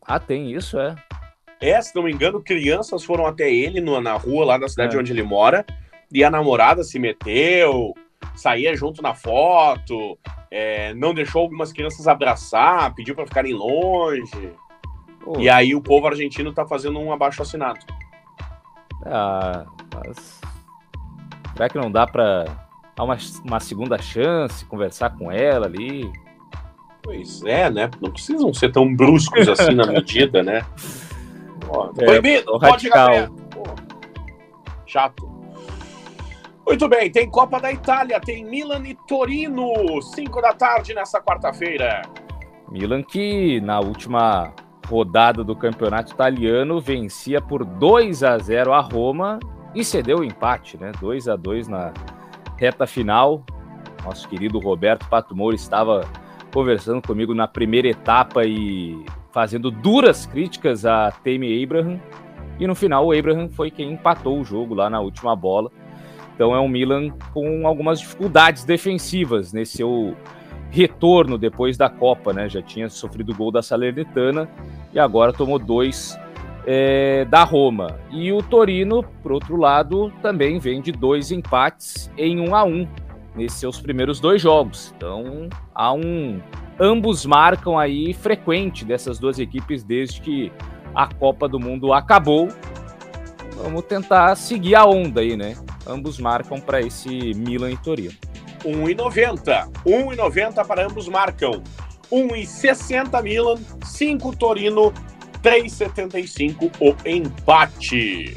Ah, 0.00 0.20
tem 0.20 0.52
isso, 0.52 0.78
é. 0.78 0.94
É, 1.60 1.80
se 1.80 1.94
não 1.94 2.02
me 2.02 2.12
engano, 2.12 2.42
crianças 2.42 3.04
foram 3.04 3.26
até 3.26 3.52
ele 3.52 3.80
no, 3.80 4.00
na 4.00 4.14
rua 4.14 4.44
lá 4.44 4.58
da 4.58 4.68
cidade 4.68 4.96
é. 4.96 4.98
onde 4.98 5.12
ele 5.12 5.22
mora 5.22 5.64
e 6.12 6.24
a 6.24 6.30
namorada 6.30 6.82
se 6.82 6.98
meteu, 6.98 7.94
saía 8.34 8.74
junto 8.74 9.02
na 9.02 9.14
foto, 9.14 10.18
é, 10.50 10.92
não 10.94 11.14
deixou 11.14 11.42
algumas 11.42 11.72
crianças 11.72 12.08
abraçar, 12.08 12.94
pediu 12.94 13.14
para 13.14 13.26
ficarem 13.26 13.54
longe. 13.54 14.52
E 15.38 15.48
aí 15.48 15.74
o 15.74 15.82
povo 15.82 16.06
argentino 16.06 16.52
tá 16.52 16.66
fazendo 16.66 16.98
um 16.98 17.12
abaixo 17.12 17.42
assinado. 17.42 17.80
Ah, 19.04 19.64
mas 19.94 20.40
será 21.52 21.68
que 21.68 21.78
não 21.78 21.90
dá 21.90 22.06
para 22.06 22.44
dar 22.96 23.04
uma, 23.04 23.16
uma 23.44 23.60
segunda 23.60 23.98
chance, 23.98 24.64
conversar 24.64 25.10
com 25.10 25.30
ela 25.30 25.66
ali? 25.66 26.10
Pois 27.02 27.42
é, 27.44 27.70
né? 27.70 27.90
Não 28.00 28.10
precisam 28.10 28.52
ser 28.52 28.72
tão 28.72 28.94
bruscos 28.94 29.48
assim 29.48 29.74
na 29.74 29.86
medida, 29.92 30.42
né? 30.42 30.66
É, 31.98 32.04
proibido, 32.04 32.58
pode 32.58 32.82
chegar 32.82 33.30
Chato. 34.86 35.30
Muito 36.66 36.88
bem, 36.88 37.10
tem 37.10 37.28
Copa 37.30 37.60
da 37.60 37.72
Itália, 37.72 38.20
tem 38.20 38.44
Milan 38.44 38.82
e 38.86 38.94
Torino, 39.06 40.00
5 40.02 40.40
da 40.40 40.52
tarde 40.52 40.94
nessa 40.94 41.20
quarta-feira. 41.20 42.02
Milan 42.70 43.02
que 43.02 43.60
na 43.60 43.80
última 43.80 44.52
rodada 44.88 45.44
do 45.44 45.54
campeonato 45.54 46.12
italiano 46.12 46.80
vencia 46.80 47.40
por 47.40 47.64
2 47.64 48.24
a 48.24 48.38
0 48.38 48.72
a 48.72 48.80
Roma 48.80 49.38
e 49.74 49.84
cedeu 49.84 50.18
o 50.18 50.24
empate, 50.24 50.76
né? 50.76 50.90
2 51.00 51.28
a 51.28 51.36
2 51.36 51.68
na 51.68 51.92
reta 52.56 52.86
final. 52.86 53.44
Nosso 54.04 54.28
querido 54.28 54.58
Roberto 54.58 55.08
Pato 55.08 55.36
Moura 55.36 55.54
estava 55.54 56.08
conversando 56.52 57.00
comigo 57.00 57.34
na 57.34 57.46
primeira 57.46 57.88
etapa 57.88 58.44
e 58.44 59.04
fazendo 59.32 59.70
duras 59.70 60.26
críticas 60.26 60.84
a 60.84 61.10
Temi 61.10 61.62
Abraham. 61.62 62.00
E 62.58 62.66
no 62.66 62.74
final 62.74 63.06
o 63.06 63.12
Abraham 63.12 63.48
foi 63.48 63.70
quem 63.70 63.92
empatou 63.92 64.40
o 64.40 64.44
jogo 64.44 64.74
lá 64.74 64.90
na 64.90 65.00
última 65.00 65.34
bola. 65.34 65.70
Então 66.34 66.54
é 66.54 66.60
um 66.60 66.68
Milan 66.68 67.10
com 67.32 67.66
algumas 67.66 68.00
dificuldades 68.00 68.64
defensivas 68.64 69.52
nesse 69.52 69.78
seu 69.78 70.16
retorno 70.70 71.36
depois 71.36 71.76
da 71.76 71.88
Copa, 71.88 72.32
né? 72.32 72.48
Já 72.48 72.62
tinha 72.62 72.88
sofrido 72.88 73.32
o 73.32 73.34
gol 73.34 73.50
da 73.50 73.62
Salernitana 73.62 74.48
e 74.92 74.98
agora 74.98 75.32
tomou 75.32 75.58
dois 75.58 76.18
é, 76.66 77.24
da 77.24 77.44
Roma. 77.44 77.98
E 78.10 78.32
o 78.32 78.42
Torino, 78.42 79.02
por 79.22 79.32
outro 79.32 79.56
lado, 79.56 80.12
também 80.22 80.58
vem 80.58 80.80
de 80.80 80.92
dois 80.92 81.30
empates 81.30 82.10
em 82.16 82.40
um 82.40 82.54
a 82.54 82.64
um 82.64 82.86
nesses 83.34 83.58
seus 83.58 83.80
primeiros 83.80 84.20
dois 84.20 84.40
jogos. 84.40 84.94
Então 84.96 85.48
há 85.74 85.92
um. 85.92 86.40
Ambos 86.82 87.26
marcam 87.26 87.78
aí 87.78 88.14
frequente 88.14 88.86
dessas 88.86 89.18
duas 89.18 89.38
equipes 89.38 89.84
desde 89.84 90.18
que 90.22 90.50
a 90.94 91.06
Copa 91.06 91.46
do 91.46 91.60
Mundo 91.60 91.92
acabou. 91.92 92.48
Vamos 93.62 93.82
tentar 93.84 94.34
seguir 94.34 94.74
a 94.74 94.86
onda 94.86 95.20
aí, 95.20 95.36
né? 95.36 95.54
Ambos 95.86 96.18
marcam 96.18 96.58
para 96.58 96.80
esse 96.80 97.34
Milan 97.34 97.72
e 97.72 97.76
Torino. 97.76 98.14
1,90. 98.64 99.70
1,90 99.84 100.66
para 100.66 100.86
ambos 100.86 101.06
marcam. 101.06 101.62
1,60 102.10 103.22
Milan, 103.22 103.58
5 103.84 104.36
Torino, 104.36 104.90
3,75 105.42 106.72
o 106.80 106.96
empate. 107.06 108.36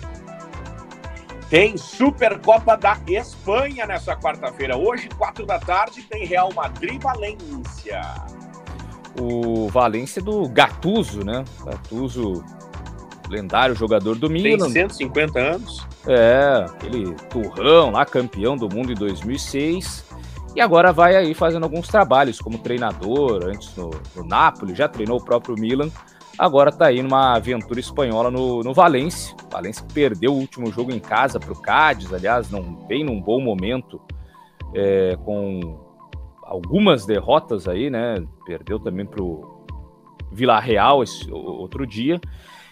Tem 1.50 1.78
Supercopa 1.78 2.76
da 2.76 2.98
Espanha 3.08 3.86
nessa 3.86 4.16
quarta-feira. 4.16 4.76
Hoje, 4.76 5.08
quatro 5.10 5.46
da 5.46 5.60
tarde, 5.60 6.02
tem 6.04 6.26
Real 6.26 6.52
Madrid 6.54 7.02
Valência. 7.02 8.02
O 9.20 9.68
Valência 9.70 10.22
do 10.22 10.48
Gattuso, 10.48 11.24
né? 11.24 11.44
Gattuso, 11.64 12.44
lendário 13.30 13.76
jogador 13.76 14.16
do 14.16 14.30
Milan. 14.30 14.72
Tem 14.72 14.88
150 14.90 15.40
anos. 15.40 15.88
É, 16.08 16.66
aquele 16.66 17.14
turrão 17.30 17.92
lá, 17.92 18.06
campeão 18.06 18.58
do 18.58 18.68
mundo 18.68 18.92
em 18.92 18.96
2006. 18.96 20.04
E 20.56 20.62
agora 20.62 20.92
vai 20.92 21.16
aí 21.16 21.34
fazendo 21.34 21.64
alguns 21.64 21.88
trabalhos 21.88 22.40
como 22.40 22.60
treinador, 22.60 23.46
antes 23.46 23.76
no, 23.76 23.90
no 24.16 24.24
Napoli, 24.24 24.76
já 24.76 24.88
treinou 24.88 25.18
o 25.18 25.24
próprio 25.24 25.56
Milan 25.58 25.90
agora 26.38 26.70
está 26.70 26.88
aí 26.88 27.02
numa 27.02 27.36
aventura 27.36 27.80
espanhola 27.80 28.30
no, 28.32 28.62
no 28.62 28.74
Valência. 28.74 29.36
Valência 29.52 29.86
perdeu 29.94 30.34
o 30.34 30.38
último 30.38 30.72
jogo 30.72 30.92
em 30.92 31.00
casa 31.00 31.40
para 31.40 31.52
o 31.52 31.62
Cádiz, 31.62 32.14
aliás, 32.14 32.50
não 32.50 32.86
vem 32.88 33.04
num 33.04 33.22
bom 33.22 33.40
momento, 33.40 34.02
é, 34.74 35.18
com 35.24 35.80
algumas 36.44 37.06
derrotas 37.06 37.68
aí, 37.68 37.90
né? 37.90 38.24
Perdeu 38.46 38.80
também 38.80 39.06
para 39.06 39.24
o 39.24 39.66
Vila 40.32 40.60
Real 40.60 41.04
esse 41.04 41.32
outro 41.32 41.86
dia. 41.86 42.20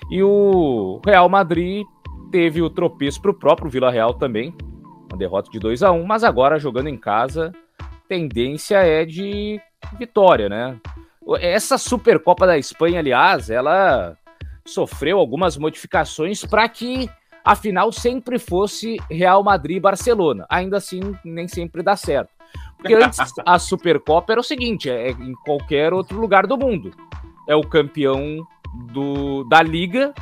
E 0.10 0.22
o 0.22 1.00
Real 1.06 1.30
Madrid 1.30 1.86
teve 2.32 2.62
o 2.62 2.70
tropeço 2.70 3.22
para 3.22 3.32
o 3.32 3.36
próprio 3.36 3.70
Vila 3.70 3.92
Real 3.92 4.14
também, 4.14 4.56
uma 5.10 5.18
derrota 5.18 5.50
de 5.52 5.60
2 5.60 5.84
a 5.84 5.92
1 5.92 6.04
mas 6.06 6.24
agora 6.24 6.58
jogando 6.58 6.88
em 6.88 6.98
casa, 6.98 7.52
tendência 8.08 8.78
é 8.78 9.06
de 9.06 9.60
vitória, 9.98 10.50
né? 10.50 10.78
Essa 11.40 11.78
Supercopa 11.78 12.48
da 12.48 12.58
Espanha, 12.58 13.00
aliás, 13.00 13.50
ela 13.50 14.18
sofreu 14.66 15.20
algumas 15.20 15.58
modificações 15.58 16.46
para 16.46 16.68
que 16.68 17.10
a 17.44 17.56
final 17.56 17.92
sempre 17.92 18.40
fosse 18.40 18.98
Real 19.10 19.44
Madrid 19.44 19.78
e 19.78 19.80
Barcelona. 19.80 20.46
Ainda 20.50 20.78
assim, 20.78 21.00
nem 21.24 21.48
sempre 21.48 21.82
dá 21.82 21.96
certo. 21.96 22.30
Porque 22.78 22.94
antes 22.94 23.20
a 23.46 23.60
Supercopa 23.60 24.34
era 24.34 24.42
o 24.42 24.44
seguinte: 24.44 24.90
é 24.90 25.12
em 25.12 25.34
qualquer 25.46 25.94
outro 25.94 26.20
lugar 26.20 26.48
do 26.48 26.58
mundo. 26.58 26.92
É 27.48 27.56
o 27.56 27.62
campeão 27.62 28.46
do, 28.92 29.44
da 29.46 29.62
Liga 29.62 30.14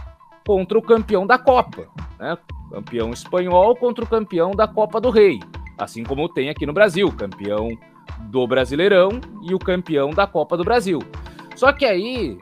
contra 0.45 0.77
o 0.77 0.81
campeão 0.81 1.25
da 1.25 1.37
Copa. 1.37 1.87
Né? 2.19 2.37
Campeão 2.71 3.11
espanhol 3.11 3.75
contra 3.75 4.03
o 4.03 4.07
campeão 4.07 4.51
da 4.51 4.67
Copa 4.67 4.99
do 4.99 5.09
Rei. 5.09 5.39
Assim 5.77 6.03
como 6.03 6.27
tem 6.27 6.49
aqui 6.49 6.65
no 6.65 6.73
Brasil, 6.73 7.11
campeão 7.11 7.69
do 8.19 8.45
Brasileirão 8.45 9.21
e 9.43 9.53
o 9.53 9.59
campeão 9.59 10.09
da 10.09 10.27
Copa 10.27 10.57
do 10.57 10.63
Brasil. 10.63 10.99
Só 11.55 11.71
que 11.71 11.85
aí 11.85 12.37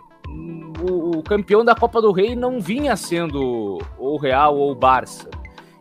o, 0.82 1.18
o, 1.18 1.24
campeão 1.24 1.64
da 1.64 1.76
Copa 1.76 2.02
do 2.02 2.12
Rei 2.12 2.36
não 2.36 2.60
vinha 2.60 2.96
sendo 2.96 3.78
o 3.98 4.18
Real 4.18 4.56
ou 4.58 4.72
o 4.72 4.76
Barça. 4.76 5.30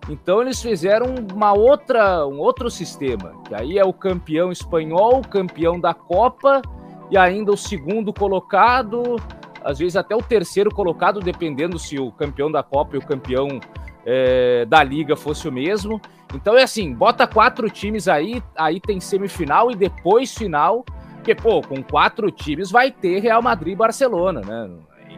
Então 0.08 0.40
eles 0.40 0.62
fizeram 0.62 1.14
uma 1.34 1.52
outra, 1.52 2.26
um 2.26 2.38
outro 2.38 2.70
sistema, 2.70 3.34
que 3.46 3.54
aí 3.54 3.78
é 3.78 3.84
o 3.84 3.92
campeão 3.92 4.52
espanhol, 4.52 5.20
campeão 5.22 5.80
da 5.80 5.92
Copa 5.92 6.62
e 7.10 7.16
ainda 7.16 7.52
o 7.52 7.56
segundo 7.56 8.12
colocado, 8.12 9.16
às 9.64 9.78
vezes 9.78 9.96
até 9.96 10.14
o 10.14 10.22
terceiro 10.22 10.72
colocado, 10.72 11.20
dependendo 11.20 11.78
se 11.78 11.98
o 11.98 12.12
campeão 12.12 12.50
da 12.50 12.62
Copa 12.62 12.94
e 12.94 12.98
o 12.98 13.02
campeão 13.04 13.60
é, 14.04 14.64
da 14.64 14.82
Liga 14.82 15.16
fosse 15.16 15.48
o 15.48 15.52
mesmo. 15.52 16.00
Então 16.34 16.56
é 16.56 16.62
assim, 16.62 16.94
bota 16.94 17.26
quatro 17.26 17.68
times 17.68 18.06
aí, 18.06 18.40
aí 18.56 18.78
tem 18.80 19.00
semifinal 19.00 19.70
e 19.70 19.75
depois 19.75 20.32
final, 20.32 20.84
porque, 21.16 21.34
pô, 21.34 21.60
com 21.60 21.82
quatro 21.82 22.30
times 22.30 22.70
vai 22.70 22.92
ter 22.92 23.18
Real 23.18 23.42
Madrid 23.42 23.72
e 23.72 23.76
Barcelona, 23.76 24.40
né? 24.40 24.70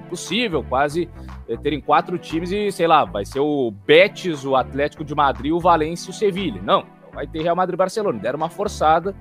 Impossível 0.09 0.65
quase 0.65 1.09
é, 1.47 1.57
terem 1.57 1.81
quatro 1.81 2.19
times 2.19 2.51
e, 2.51 2.73
sei 2.73 2.87
lá, 2.87 3.05
vai 3.05 3.25
ser 3.25 3.41
o 3.41 3.71
Betis, 3.71 4.45
o 4.45 4.57
Atlético 4.57 5.05
de 5.05 5.15
Madrid, 5.15 5.53
o 5.53 5.61
Valência 5.61 6.09
e 6.09 6.11
o 6.11 6.15
Sevilha. 6.15 6.63
Não, 6.63 6.85
vai 7.13 7.27
ter 7.27 7.43
Real 7.43 7.55
Madrid 7.55 7.75
e 7.75 7.77
Barcelona. 7.77 8.19
Deram 8.19 8.39
uma 8.39 8.49
forçada. 8.49 9.15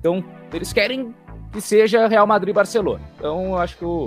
Então, 0.00 0.24
eles 0.52 0.72
querem 0.72 1.14
que 1.52 1.60
seja 1.60 2.06
Real 2.08 2.26
Madrid 2.26 2.50
e 2.50 2.54
Barcelona. 2.54 3.02
Então, 3.16 3.56
acho 3.56 3.76
que 3.76 3.84
o 3.84 4.06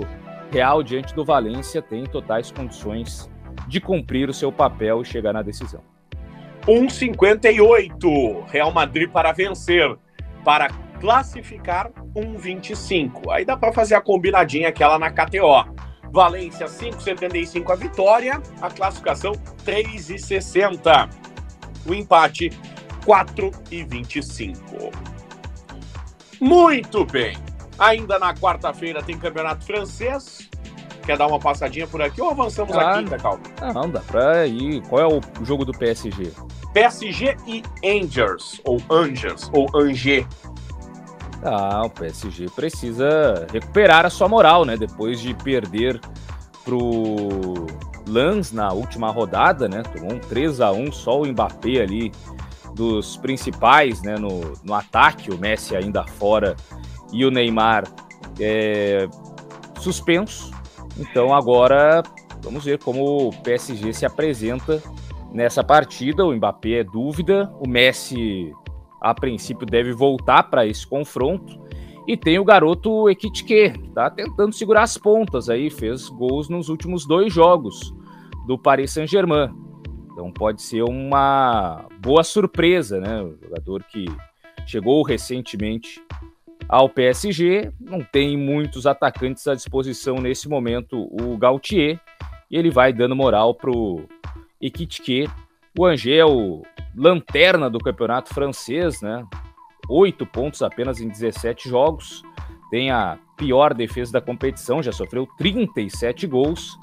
Real, 0.50 0.82
diante 0.82 1.14
do 1.14 1.24
Valência, 1.24 1.80
tem 1.80 2.04
totais 2.04 2.50
condições 2.50 3.30
de 3.68 3.80
cumprir 3.80 4.28
o 4.28 4.34
seu 4.34 4.50
papel 4.50 5.02
e 5.02 5.04
chegar 5.04 5.32
na 5.32 5.42
decisão. 5.42 5.80
1,58. 6.66 8.46
Real 8.48 8.72
Madrid 8.72 9.08
para 9.08 9.32
vencer. 9.32 9.96
Para 10.44 10.68
classificar, 11.00 11.90
1,25. 12.14 13.30
Aí 13.30 13.44
dá 13.44 13.56
para 13.56 13.72
fazer 13.72 13.94
a 13.94 14.00
combinadinha 14.00 14.68
aquela 14.68 14.98
na 14.98 15.10
KTO. 15.10 15.64
Valência 16.10 16.66
5,75 16.66 17.70
a 17.70 17.74
vitória, 17.76 18.42
a 18.60 18.68
classificação 18.68 19.32
3,60. 19.64 21.08
O 21.86 21.94
empate 21.94 22.50
4,25. 23.06 24.92
Muito 26.40 27.04
bem. 27.04 27.36
Ainda 27.78 28.18
na 28.18 28.34
quarta-feira 28.34 29.02
tem 29.02 29.18
campeonato 29.18 29.64
francês. 29.64 30.50
Quer 31.04 31.16
dar 31.16 31.26
uma 31.26 31.38
passadinha 31.38 31.86
por 31.86 32.02
aqui 32.02 32.20
ou 32.20 32.30
avançamos 32.30 32.76
ah, 32.76 32.90
a 32.90 32.98
quinta, 32.98 33.16
Calma? 33.16 33.40
Não, 33.72 33.88
dá 33.88 34.00
pra 34.00 34.46
ir. 34.46 34.82
Qual 34.82 35.00
é 35.00 35.06
o 35.06 35.20
jogo 35.44 35.64
do 35.64 35.72
PSG? 35.72 36.32
PSG 36.72 37.36
e 37.46 37.62
Angers, 37.84 38.60
ou 38.64 38.80
Angers, 38.90 39.50
ou 39.52 39.68
Angers. 39.74 40.26
Ah, 41.42 41.82
o 41.84 41.90
PSG 41.90 42.50
precisa 42.54 43.46
recuperar 43.50 44.04
a 44.04 44.10
sua 44.10 44.28
moral, 44.28 44.64
né? 44.64 44.76
Depois 44.76 45.20
de 45.20 45.32
perder 45.34 46.00
pro 46.64 47.66
Lens 48.06 48.52
na 48.52 48.72
última 48.72 49.10
rodada, 49.10 49.68
né? 49.68 49.82
Tomou 49.82 50.14
um 50.14 50.18
3 50.18 50.60
a 50.60 50.70
1 50.70 50.92
só 50.92 51.20
o 51.20 51.26
Mbappé 51.26 51.80
ali 51.80 52.12
dos 52.74 53.16
principais, 53.16 54.02
né? 54.02 54.16
No, 54.16 54.52
no 54.62 54.74
ataque, 54.74 55.30
o 55.30 55.38
Messi 55.38 55.74
ainda 55.74 56.04
fora 56.04 56.56
e 57.12 57.24
o 57.24 57.30
Neymar 57.30 57.84
é, 58.38 59.08
suspenso. 59.78 60.50
Então 60.98 61.34
agora 61.34 62.02
vamos 62.42 62.64
ver 62.64 62.78
como 62.78 63.28
o 63.28 63.30
PSG 63.42 63.92
se 63.94 64.04
apresenta 64.04 64.82
nessa 65.32 65.64
partida. 65.64 66.24
O 66.24 66.34
Mbappé 66.34 66.80
é 66.80 66.84
dúvida, 66.84 67.50
o 67.58 67.68
Messi 67.68 68.52
a 69.00 69.14
princípio 69.14 69.66
deve 69.66 69.92
voltar 69.92 70.44
para 70.44 70.66
esse 70.66 70.86
confronto. 70.86 71.58
E 72.06 72.16
tem 72.16 72.38
o 72.38 72.44
garoto 72.44 73.08
Ekitike, 73.08 73.72
tá 73.94 74.10
tentando 74.10 74.52
segurar 74.52 74.82
as 74.82 74.98
pontas 74.98 75.48
aí, 75.48 75.70
fez 75.70 76.08
gols 76.08 76.48
nos 76.48 76.68
últimos 76.68 77.06
dois 77.06 77.32
jogos 77.32 77.94
do 78.46 78.58
Paris 78.58 78.90
Saint-Germain. 78.92 79.50
Então 80.12 80.32
pode 80.32 80.60
ser 80.60 80.82
uma 80.82 81.86
boa 82.00 82.24
surpresa, 82.24 82.98
né? 82.98 83.22
O 83.22 83.36
jogador 83.40 83.84
que 83.84 84.06
chegou 84.66 85.02
recentemente 85.02 86.02
ao 86.68 86.88
PSG, 86.88 87.72
não 87.80 88.00
tem 88.02 88.36
muitos 88.36 88.86
atacantes 88.86 89.46
à 89.48 89.54
disposição 89.54 90.16
nesse 90.16 90.48
momento, 90.48 91.08
o 91.10 91.36
Gautier, 91.36 91.98
e 92.50 92.56
ele 92.56 92.70
vai 92.70 92.92
dando 92.92 93.16
moral 93.16 93.54
pro 93.54 94.04
Ekitike. 94.60 95.28
O 95.78 95.86
Angers 95.86 96.18
é 96.18 96.24
o 96.24 96.62
lanterna 96.96 97.70
do 97.70 97.78
campeonato 97.78 98.34
francês, 98.34 99.00
né? 99.00 99.24
Oito 99.88 100.26
pontos 100.26 100.62
apenas 100.62 101.00
em 101.00 101.06
17 101.08 101.68
jogos. 101.68 102.24
Tem 102.70 102.90
a 102.90 103.16
pior 103.36 103.72
defesa 103.72 104.10
da 104.12 104.20
competição, 104.20 104.82
já 104.82 104.90
sofreu 104.92 105.28
37 105.38 106.26
gols. 106.26 106.76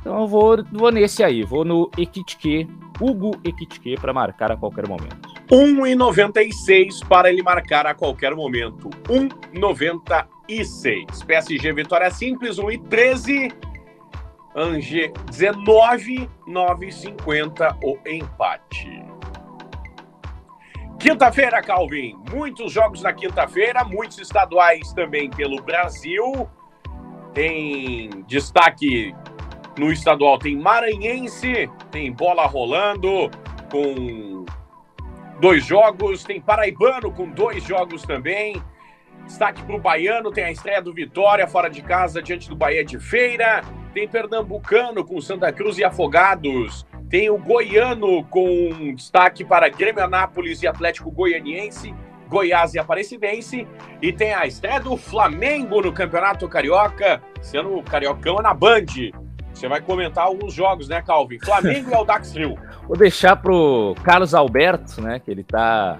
Então 0.00 0.20
eu 0.20 0.28
vou, 0.28 0.64
vou 0.72 0.92
nesse 0.92 1.24
aí, 1.24 1.42
vou 1.42 1.64
no 1.64 1.90
Ekitike, 1.96 2.68
Hugo 3.00 3.32
Ekitike, 3.42 3.96
para 3.96 4.12
marcar 4.12 4.52
a 4.52 4.56
qualquer 4.56 4.86
momento. 4.86 5.34
1,96 5.50 7.04
para 7.06 7.30
ele 7.30 7.42
marcar 7.42 7.86
a 7.86 7.94
qualquer 7.94 8.34
momento. 8.34 8.90
1,96. 9.08 11.24
PSG 11.26 11.72
Vitória 11.72 12.10
Simples, 12.10 12.58
1,13. 12.58 13.73
Angers 14.54 15.12
19, 15.30 16.30
9,50 16.46 17.76
o 17.82 17.98
empate. 18.08 19.04
Quinta-feira, 20.98 21.60
Calvin. 21.60 22.16
Muitos 22.30 22.72
jogos 22.72 23.02
na 23.02 23.12
quinta-feira, 23.12 23.84
muitos 23.84 24.18
estaduais 24.18 24.92
também 24.92 25.28
pelo 25.28 25.60
Brasil. 25.60 26.48
Tem 27.34 28.08
destaque 28.28 29.14
no 29.76 29.90
estadual, 29.90 30.38
tem 30.38 30.56
Maranhense, 30.56 31.68
tem 31.90 32.12
bola 32.12 32.46
rolando 32.46 33.28
com 33.70 34.44
dois 35.40 35.64
jogos, 35.64 36.22
tem 36.22 36.40
Paraibano 36.40 37.10
com 37.10 37.28
dois 37.28 37.64
jogos 37.64 38.02
também. 38.02 38.62
Destaque 39.26 39.62
para 39.62 39.74
o 39.74 39.80
Baiano, 39.80 40.30
tem 40.30 40.44
a 40.44 40.50
estreia 40.52 40.80
do 40.80 40.94
Vitória 40.94 41.46
fora 41.48 41.68
de 41.68 41.82
casa 41.82 42.22
diante 42.22 42.48
do 42.48 42.54
Bahia 42.54 42.84
de 42.84 43.00
Feira. 43.00 43.62
Tem 43.94 44.08
Pernambucano 44.08 45.04
com 45.04 45.20
Santa 45.20 45.52
Cruz 45.52 45.78
e 45.78 45.84
Afogados. 45.84 46.84
Tem 47.08 47.30
o 47.30 47.38
Goiano 47.38 48.24
com 48.24 48.92
destaque 48.92 49.44
para 49.44 49.68
Grêmio 49.68 50.02
Anápolis 50.02 50.60
e 50.64 50.66
Atlético 50.66 51.12
Goianiense, 51.12 51.94
Goiás 52.28 52.74
e 52.74 52.80
Aparecidense. 52.80 53.68
E 54.02 54.12
tem 54.12 54.34
a 54.34 54.46
estreia 54.46 54.80
do 54.80 54.96
Flamengo 54.96 55.80
no 55.80 55.92
Campeonato 55.92 56.48
Carioca, 56.48 57.22
sendo 57.40 57.78
o 57.78 57.84
Cariocão 57.84 58.42
na 58.42 58.52
Band. 58.52 59.12
Você 59.52 59.68
vai 59.68 59.80
comentar 59.80 60.24
alguns 60.24 60.52
jogos, 60.52 60.88
né, 60.88 61.00
Calvin? 61.00 61.38
Flamengo 61.38 61.90
e 61.90 61.94
Aldax 61.94 62.34
Rio. 62.34 62.58
Vou 62.88 62.96
deixar 62.96 63.36
pro 63.36 63.94
Carlos 64.02 64.34
Alberto, 64.34 65.00
né? 65.00 65.20
Que 65.20 65.30
ele 65.30 65.42
está 65.42 65.96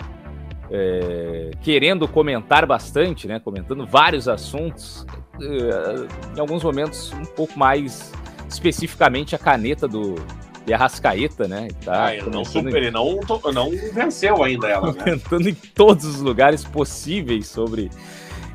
é, 0.69 1.53
querendo 1.63 2.09
comentar 2.09 2.67
bastante, 2.67 3.29
né? 3.29 3.39
Comentando 3.39 3.87
vários 3.87 4.29
assuntos. 4.29 5.07
É, 5.40 6.37
em 6.37 6.40
alguns 6.40 6.62
momentos 6.62 7.12
um 7.12 7.25
pouco 7.25 7.59
mais 7.59 8.12
especificamente 8.49 9.35
a 9.35 9.38
caneta 9.38 9.88
do 9.88 10.16
de 10.64 10.73
Arrascaeta, 10.73 11.47
né? 11.47 11.68
Tá 11.85 12.07
ah, 12.07 12.16
ele 12.16 12.31
não, 12.31 12.44
super, 12.44 12.75
ele 12.75 12.90
não, 12.90 13.20
não 13.53 13.70
venceu 13.92 14.42
ainda 14.42 14.68
ela, 14.68 14.92
né? 14.92 15.05
Comentando 15.05 15.49
em 15.49 15.55
todos 15.55 16.05
os 16.05 16.20
lugares 16.20 16.64
possíveis 16.64 17.47
sobre 17.47 17.90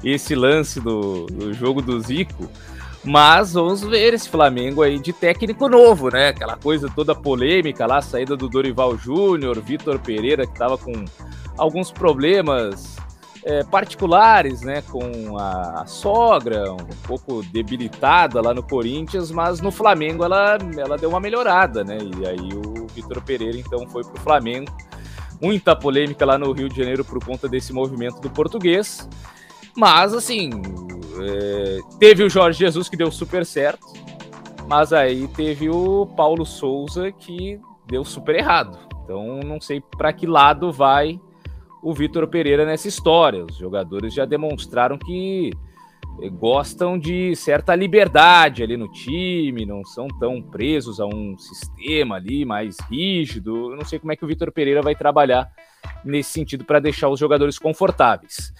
esse 0.03 0.33
lance 0.33 0.79
do, 0.79 1.27
do 1.27 1.53
jogo 1.53 1.81
do 1.81 1.99
Zico. 1.99 2.49
Mas 3.03 3.53
vamos 3.53 3.81
ver 3.81 4.13
esse 4.13 4.27
Flamengo 4.27 4.81
aí 4.81 4.99
de 4.99 5.13
técnico 5.13 5.69
novo, 5.69 6.09
né? 6.09 6.29
Aquela 6.29 6.57
coisa 6.57 6.91
toda 6.93 7.15
polêmica 7.15 7.85
lá, 7.85 8.01
saída 8.01 8.35
do 8.35 8.49
Dorival 8.49 8.97
Júnior, 8.97 9.61
Vitor 9.61 9.99
Pereira, 9.99 10.45
que 10.45 10.51
estava 10.51 10.77
com 10.77 11.05
alguns 11.57 11.91
problemas 11.91 12.97
é, 13.43 13.63
particulares, 13.63 14.61
né? 14.61 14.81
Com 14.81 15.37
a, 15.37 15.81
a, 15.81 15.85
sogra, 15.85 16.73
um 16.73 16.77
pouco 17.07 17.43
debilitada 17.43 18.41
lá 18.41 18.53
no 18.53 18.63
Corinthians, 18.63 19.31
mas 19.31 19.61
no 19.61 19.71
Flamengo 19.71 20.23
ela, 20.23 20.57
ela 20.77 20.97
deu 20.97 21.09
uma 21.09 21.19
melhorada, 21.19 21.83
né? 21.83 21.97
E 21.97 22.27
aí 22.27 22.49
o 22.53 22.87
Vitor 22.87 23.21
Pereira 23.21 23.57
então 23.57 23.87
foi 23.87 24.03
para 24.03 24.15
o 24.15 24.19
Flamengo. 24.19 24.71
Muita 25.41 25.75
polêmica 25.75 26.25
lá 26.25 26.37
no 26.37 26.51
Rio 26.51 26.67
de 26.67 26.75
Janeiro 26.75 27.05
por 27.05 27.23
conta 27.23 27.47
desse 27.47 27.71
movimento 27.71 28.19
do 28.19 28.29
português. 28.29 29.07
Mas, 29.75 30.13
assim, 30.13 30.49
é, 31.21 31.79
teve 31.97 32.23
o 32.23 32.29
Jorge 32.29 32.59
Jesus 32.59 32.89
que 32.89 32.97
deu 32.97 33.09
super 33.09 33.45
certo, 33.45 33.87
mas 34.67 34.91
aí 34.91 35.27
teve 35.29 35.69
o 35.69 36.05
Paulo 36.05 36.45
Souza 36.45 37.11
que 37.13 37.59
deu 37.87 38.03
super 38.03 38.35
errado. 38.35 38.77
Então, 39.03 39.39
não 39.39 39.61
sei 39.61 39.81
para 39.97 40.11
que 40.11 40.27
lado 40.27 40.71
vai 40.71 41.19
o 41.81 41.93
Vitor 41.93 42.27
Pereira 42.27 42.65
nessa 42.65 42.87
história. 42.87 43.45
Os 43.45 43.57
jogadores 43.57 44.13
já 44.13 44.25
demonstraram 44.25 44.97
que 44.97 45.51
gostam 46.33 46.99
de 46.99 47.33
certa 47.35 47.73
liberdade 47.75 48.61
ali 48.61 48.75
no 48.75 48.91
time, 48.91 49.65
não 49.65 49.85
são 49.85 50.07
tão 50.07 50.41
presos 50.41 50.99
a 50.99 51.05
um 51.05 51.37
sistema 51.37 52.15
ali 52.15 52.43
mais 52.43 52.77
rígido. 52.89 53.71
Eu 53.71 53.77
não 53.77 53.85
sei 53.85 53.99
como 53.99 54.11
é 54.11 54.15
que 54.15 54.25
o 54.25 54.27
Vitor 54.27 54.51
Pereira 54.51 54.81
vai 54.81 54.95
trabalhar 54.95 55.49
nesse 56.03 56.31
sentido 56.31 56.65
para 56.65 56.79
deixar 56.79 57.07
os 57.09 57.19
jogadores 57.19 57.57
confortáveis. 57.57 58.53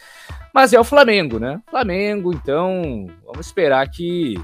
Mas 0.54 0.74
é 0.74 0.80
o 0.80 0.84
Flamengo, 0.84 1.40
né? 1.40 1.62
Flamengo, 1.70 2.34
então, 2.34 3.08
vamos 3.26 3.48
esperar 3.48 3.90
que 3.90 4.36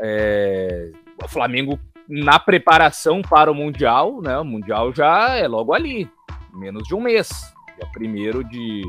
é, 0.00 0.90
o 1.22 1.28
Flamengo, 1.28 1.78
na 2.08 2.38
preparação 2.38 3.20
para 3.22 3.50
o 3.50 3.54
Mundial, 3.54 4.20
né? 4.22 4.38
O 4.38 4.44
Mundial 4.44 4.92
já 4.94 5.36
é 5.36 5.46
logo 5.46 5.74
ali, 5.74 6.10
menos 6.54 6.84
de 6.88 6.94
um 6.94 7.00
mês. 7.00 7.30
Dia 7.80 8.40
1 8.40 8.48
de 8.48 8.82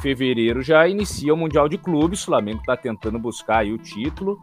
fevereiro 0.00 0.62
já 0.62 0.86
inicia 0.86 1.32
o 1.32 1.36
Mundial 1.36 1.68
de 1.68 1.78
Clubes. 1.78 2.22
O 2.22 2.26
Flamengo 2.26 2.60
está 2.60 2.76
tentando 2.76 3.18
buscar 3.18 3.58
aí 3.58 3.72
o 3.72 3.78
título. 3.78 4.38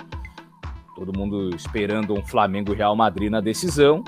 Todo 0.96 1.18
mundo 1.18 1.56
esperando 1.56 2.14
um 2.14 2.26
Flamengo 2.26 2.74
Real 2.74 2.96
Madrid 2.96 3.30
na 3.30 3.42
decisão. 3.42 4.04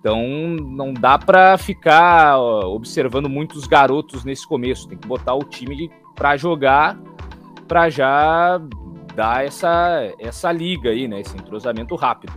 Então 0.00 0.26
não 0.26 0.92
dá 0.92 1.18
para 1.18 1.56
ficar 1.56 2.38
observando 2.38 3.28
muitos 3.28 3.66
garotos 3.66 4.24
nesse 4.24 4.46
começo. 4.46 4.88
Tem 4.88 4.98
que 4.98 5.06
botar 5.06 5.34
o 5.34 5.44
time 5.44 5.90
para 6.14 6.36
jogar, 6.36 6.98
para 7.66 7.88
já 7.88 8.60
dar 9.14 9.44
essa, 9.44 10.12
essa 10.18 10.50
liga 10.52 10.90
aí, 10.90 11.08
né? 11.08 11.20
Esse 11.20 11.36
entrosamento 11.36 11.94
rápido. 11.94 12.32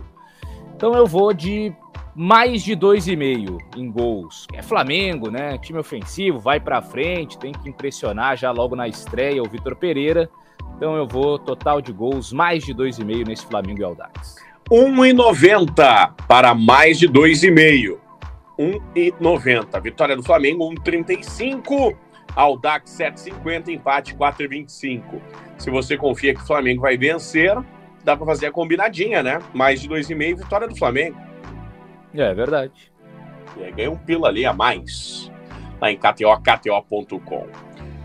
Então 0.74 0.94
eu 0.94 1.06
vou 1.06 1.32
de 1.32 1.72
mais 2.14 2.62
de 2.62 2.76
2,5 2.76 3.58
em 3.76 3.90
gols. 3.90 4.46
É 4.52 4.62
Flamengo, 4.62 5.30
né? 5.30 5.56
Time 5.58 5.78
ofensivo, 5.78 6.38
vai 6.38 6.60
para 6.60 6.82
frente, 6.82 7.38
tem 7.38 7.52
que 7.52 7.68
impressionar 7.68 8.36
já 8.36 8.50
logo 8.50 8.76
na 8.76 8.86
estreia 8.86 9.42
o 9.42 9.48
Vitor 9.48 9.74
Pereira. 9.76 10.28
Então 10.76 10.96
eu 10.96 11.06
vou 11.06 11.38
total 11.38 11.80
de 11.80 11.92
gols 11.92 12.32
mais 12.32 12.64
de 12.64 12.74
2,5 12.74 13.26
nesse 13.26 13.46
Flamengo 13.46 13.80
e 13.80 13.84
Aldax. 13.84 14.36
1,90 14.70 16.14
para 16.26 16.54
mais 16.54 16.98
de 16.98 17.08
2,5. 17.08 17.98
1,90. 18.58 19.80
Vitória 19.80 20.16
do 20.16 20.22
Flamengo 20.22 20.68
1,35. 20.74 21.96
Aldax 22.34 22.96
7,50, 22.98 23.68
empate 23.68 24.14
4,25. 24.14 25.20
Se 25.58 25.70
você 25.70 25.96
confia 25.96 26.34
que 26.34 26.40
o 26.40 26.46
Flamengo 26.46 26.80
vai 26.80 26.96
vencer, 26.96 27.54
dá 28.02 28.16
para 28.16 28.24
fazer 28.24 28.46
a 28.46 28.50
combinadinha, 28.50 29.22
né? 29.22 29.38
Mais 29.52 29.80
de 29.80 29.88
2,5 29.88 30.36
vitória 30.38 30.66
do 30.66 30.76
Flamengo. 30.76 31.31
É, 32.14 32.22
é 32.22 32.34
verdade. 32.34 32.92
Aí 33.56 33.72
ganha 33.72 33.90
um 33.90 33.96
pila 33.96 34.28
ali 34.28 34.46
a 34.46 34.52
mais 34.52 35.30
lá 35.80 35.90
em 35.90 35.96
KTO, 35.96 36.40
KTO.com. 36.40 37.46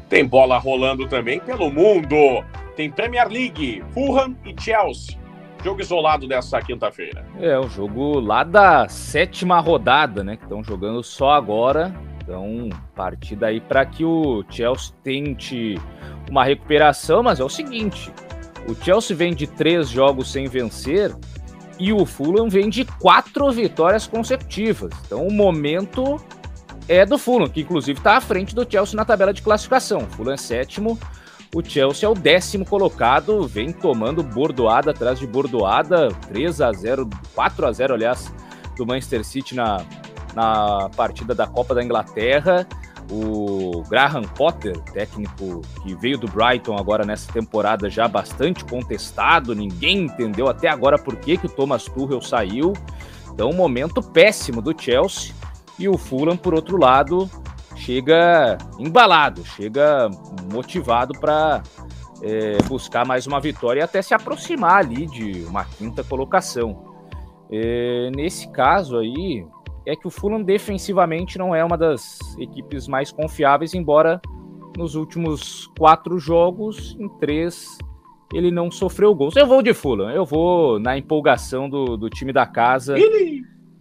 Tem 0.10 0.26
bola 0.26 0.58
rolando 0.58 1.08
também 1.08 1.40
pelo 1.40 1.70
mundo. 1.70 2.44
Tem 2.76 2.90
Premier 2.90 3.28
League, 3.28 3.84
Fulham 3.92 4.36
e 4.44 4.60
Chelsea. 4.60 5.18
Jogo 5.64 5.82
isolado 5.82 6.28
dessa 6.28 6.62
quinta-feira. 6.62 7.26
É, 7.40 7.60
um 7.60 7.70
jogo 7.70 8.20
lá 8.20 8.44
da 8.44 8.88
sétima 8.88 9.60
rodada, 9.60 10.24
né? 10.24 10.38
Que 10.38 10.44
estão 10.44 10.64
jogando 10.64 11.04
só 11.04 11.32
agora. 11.32 11.94
Então, 12.24 12.70
partida 12.96 13.48
aí 13.48 13.62
para 13.62 13.86
que 13.86 14.04
o 14.04 14.44
Chelsea 14.50 14.94
tente 15.04 15.76
uma 16.30 16.44
recuperação, 16.44 17.24
mas 17.24 17.40
é 17.40 17.44
o 17.44 17.50
seguinte: 17.50 18.12
o 18.68 18.76
Chelsea 18.76 19.16
vem 19.16 19.34
de 19.34 19.48
três 19.48 19.90
jogos 19.90 20.32
sem 20.32 20.48
vencer 20.48 21.16
e 21.80 21.94
o 21.94 22.06
Fulham 22.06 22.50
vem 22.50 22.70
de 22.70 22.86
quatro 22.86 23.52
vitórias 23.52 24.08
consecutivas. 24.08 24.92
Então, 25.06 25.28
o 25.28 25.32
momento 25.32 26.20
é 26.88 27.06
do 27.06 27.18
Fulham, 27.18 27.50
que 27.50 27.62
inclusive 27.62 28.00
está 28.00 28.18
à 28.18 28.22
frente 28.22 28.56
do 28.56 28.70
Chelsea 28.70 28.96
na 28.96 29.06
tabela 29.06 29.34
de 29.34 29.42
classificação. 29.42 30.00
O 30.00 30.08
Fulham 30.08 30.34
é 30.34 30.38
sétimo, 30.38 30.98
o 31.54 31.64
Chelsea 31.64 32.08
é 32.08 32.12
o 32.12 32.16
décimo 32.16 32.66
colocado, 32.66 33.48
vem 33.48 33.72
tomando 33.72 34.24
bordoada 34.24 34.92
atrás 34.92 35.20
de 35.20 35.28
bordoada, 35.28 36.10
3 36.28 36.62
a 36.62 36.72
0 36.72 37.10
4 37.36 37.68
a 37.68 37.72
0 37.72 37.94
aliás, 37.94 38.34
do 38.76 38.86
Manchester 38.86 39.24
City 39.24 39.56
na 39.56 39.84
na 40.38 40.88
partida 40.96 41.34
da 41.34 41.48
Copa 41.48 41.74
da 41.74 41.84
Inglaterra. 41.84 42.68
O 43.10 43.84
Graham 43.90 44.24
Potter, 44.24 44.78
técnico 44.92 45.62
que 45.82 45.96
veio 45.96 46.18
do 46.18 46.28
Brighton 46.28 46.76
agora 46.78 47.06
nessa 47.06 47.32
temporada 47.32 47.90
já 47.90 48.08
bastante 48.08 48.66
contestado, 48.66 49.56
ninguém 49.56 50.00
entendeu 50.00 50.50
até 50.50 50.68
agora 50.68 50.98
por 50.98 51.16
que, 51.16 51.38
que 51.38 51.46
o 51.46 51.50
Thomas 51.50 51.86
Tuchel 51.86 52.22
saiu. 52.22 52.74
Então, 53.32 53.50
um 53.50 53.56
momento 53.56 54.02
péssimo 54.02 54.62
do 54.62 54.76
Chelsea. 54.78 55.34
E 55.80 55.88
o 55.88 55.98
Fulham, 55.98 56.36
por 56.36 56.56
outro 56.56 56.76
lado, 56.76 57.30
chega 57.76 58.58
embalado, 58.80 59.46
chega 59.46 60.10
motivado 60.52 61.14
para 61.20 61.62
é, 62.22 62.58
buscar 62.68 63.06
mais 63.06 63.28
uma 63.28 63.40
vitória 63.40 63.82
e 63.82 63.84
até 63.84 64.02
se 64.02 64.14
aproximar 64.14 64.80
ali 64.80 65.06
de 65.06 65.46
uma 65.46 65.64
quinta 65.64 66.04
colocação. 66.04 66.96
É, 67.50 68.10
nesse 68.16 68.52
caso 68.52 68.98
aí, 68.98 69.46
é 69.88 69.96
que 69.96 70.06
o 70.06 70.12
Fulham 70.12 70.44
defensivamente 70.44 71.38
não 71.38 71.56
é 71.56 71.64
uma 71.64 71.78
das 71.78 72.20
equipes 72.38 72.90
mais 72.90 73.10
confiáveis, 73.10 73.74
embora 73.74 74.22
nos 74.78 74.96
últimos 74.96 75.68
quatro 75.80 76.20
jogos, 76.20 76.98
em 77.00 77.08
três, 77.08 77.78
ele 78.34 78.52
não 78.52 78.70
sofreu 78.70 79.16
gols. 79.16 79.38
Eu 79.38 79.48
vou 79.48 79.62
de 79.62 79.74
Fulham, 79.74 80.12
eu 80.12 80.26
vou 80.26 80.78
na 80.78 80.98
empolgação 80.98 81.70
do, 81.70 81.96
do 81.96 82.10
time 82.10 82.34
da 82.34 82.46
casa 82.46 82.96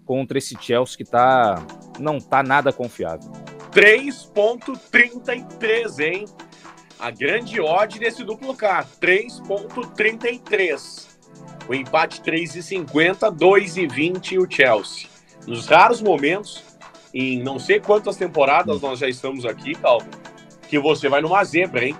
contra 0.04 0.38
esse 0.38 0.56
Chelsea 0.60 0.96
que 0.96 1.02
tá, 1.04 1.60
não 1.98 2.20
tá 2.20 2.40
nada 2.40 2.72
confiável. 2.72 3.28
3.33, 3.72 5.98
hein? 5.98 6.24
A 7.00 7.10
grande 7.10 7.60
odd 7.60 7.98
desse 7.98 8.22
duplo 8.22 8.54
K, 8.54 8.86
3.33. 9.02 11.16
O 11.68 11.74
empate 11.74 12.22
3,50, 12.22 13.36
2,20 13.36 14.38
o 14.38 14.46
Chelsea 14.48 15.15
nos 15.46 15.66
raros 15.66 16.00
momentos, 16.00 16.62
em 17.14 17.42
não 17.42 17.58
sei 17.58 17.80
quantas 17.80 18.16
temporadas 18.16 18.80
nós 18.80 18.98
já 18.98 19.08
estamos 19.08 19.44
aqui, 19.44 19.74
Calvin, 19.74 20.10
que 20.68 20.78
você 20.78 21.08
vai 21.08 21.20
numa 21.20 21.42
zebra, 21.44 21.84
hein? 21.84 21.96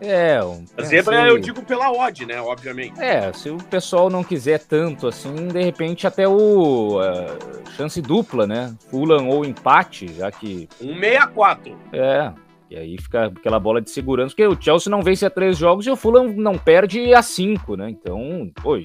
É, 0.00 0.42
um, 0.42 0.64
a 0.78 0.82
zebra 0.82 1.28
eu 1.28 1.38
digo 1.38 1.62
pela 1.62 1.92
odd, 1.92 2.24
né? 2.24 2.40
Obviamente. 2.40 2.98
É, 2.98 3.30
se 3.34 3.50
o 3.50 3.58
pessoal 3.58 4.08
não 4.08 4.24
quiser 4.24 4.58
tanto 4.58 5.06
assim, 5.06 5.48
de 5.48 5.62
repente 5.62 6.06
até 6.06 6.26
o 6.26 6.98
uh, 6.98 7.70
chance 7.76 8.00
dupla, 8.00 8.46
né? 8.46 8.74
Fulham 8.90 9.28
ou 9.28 9.44
empate, 9.44 10.08
já 10.14 10.30
que. 10.32 10.68
164. 10.78 11.76
É. 11.92 12.32
E 12.70 12.76
aí 12.76 12.96
fica 12.98 13.26
aquela 13.26 13.58
bola 13.58 13.80
de 13.82 13.90
segurança, 13.90 14.28
porque 14.28 14.46
o 14.46 14.58
Chelsea 14.58 14.90
não 14.90 15.02
vence 15.02 15.26
a 15.26 15.30
três 15.30 15.58
jogos 15.58 15.84
e 15.86 15.90
o 15.90 15.96
Fulham 15.96 16.28
não 16.28 16.56
perde 16.56 17.12
a 17.12 17.20
cinco, 17.20 17.76
né? 17.76 17.90
Então, 17.90 18.50
pô, 18.62 18.78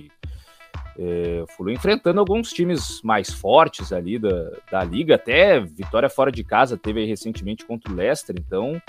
é, 0.97 1.41
o 1.43 1.47
Fulham 1.47 1.73
enfrentando 1.73 2.19
alguns 2.19 2.51
times 2.51 3.01
mais 3.03 3.29
fortes 3.29 3.91
ali 3.91 4.17
da, 4.17 4.51
da 4.71 4.83
liga, 4.83 5.15
até 5.15 5.59
vitória 5.59 6.09
fora 6.09 6.31
de 6.31 6.43
casa 6.43 6.77
teve 6.77 7.05
recentemente 7.05 7.65
contra 7.65 7.91
o 7.91 7.95
Leicester, 7.95 8.35
então 8.37 8.81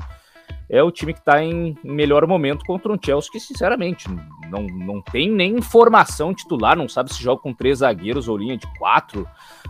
é 0.68 0.82
o 0.82 0.90
time 0.90 1.12
que 1.12 1.20
está 1.20 1.42
em 1.42 1.76
melhor 1.82 2.26
momento 2.26 2.64
contra 2.64 2.92
um 2.92 2.98
Chelsea 3.02 3.30
que, 3.30 3.38
sinceramente, 3.38 4.08
não, 4.50 4.62
não 4.62 5.00
tem 5.00 5.30
nem 5.30 5.60
formação 5.62 6.34
titular, 6.34 6.76
não 6.76 6.88
sabe 6.88 7.12
se 7.14 7.22
joga 7.22 7.40
com 7.40 7.54
três 7.54 7.78
zagueiros 7.78 8.28
ou 8.28 8.36
linha 8.36 8.56
de 8.56 8.66
quatro. 8.78 9.28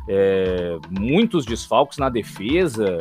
é, 0.08 0.78
muitos 0.90 1.44
desfalques 1.44 1.98
na 1.98 2.08
defesa. 2.08 2.98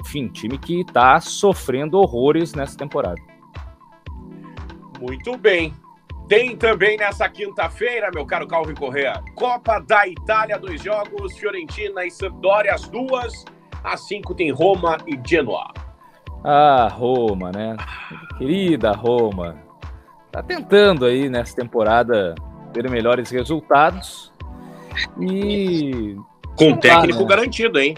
Enfim, 0.00 0.28
time 0.28 0.58
que 0.58 0.80
está 0.80 1.20
sofrendo 1.20 1.98
horrores 1.98 2.54
nessa 2.54 2.76
temporada. 2.76 3.20
Muito 5.00 5.36
bem. 5.36 5.72
Tem 6.28 6.56
também 6.56 6.96
nessa 6.96 7.28
quinta-feira, 7.28 8.10
meu 8.14 8.24
caro 8.24 8.46
Calvin 8.46 8.74
Correa, 8.74 9.22
Copa 9.34 9.78
da 9.78 10.08
Itália, 10.08 10.58
dois 10.58 10.82
jogos, 10.82 11.36
Fiorentina 11.36 12.04
e 12.04 12.10
Sampdoria, 12.10 12.74
as 12.74 12.88
duas. 12.88 13.44
Às 13.82 14.06
cinco 14.08 14.34
tem 14.34 14.50
Roma 14.50 14.96
e 15.06 15.20
Genoa. 15.26 15.70
Ah, 16.42 16.88
Roma, 16.90 17.52
né? 17.52 17.76
Querida 18.38 18.92
Roma. 18.92 19.62
Tá 20.32 20.42
tentando 20.42 21.04
aí 21.04 21.28
nessa 21.28 21.54
temporada 21.54 22.34
ter 22.72 22.88
melhores 22.90 23.30
resultados. 23.30 24.32
E. 25.20 26.16
Com 26.56 26.76
técnico 26.76 27.20
né? 27.20 27.26
garantido, 27.26 27.78
hein? 27.78 27.94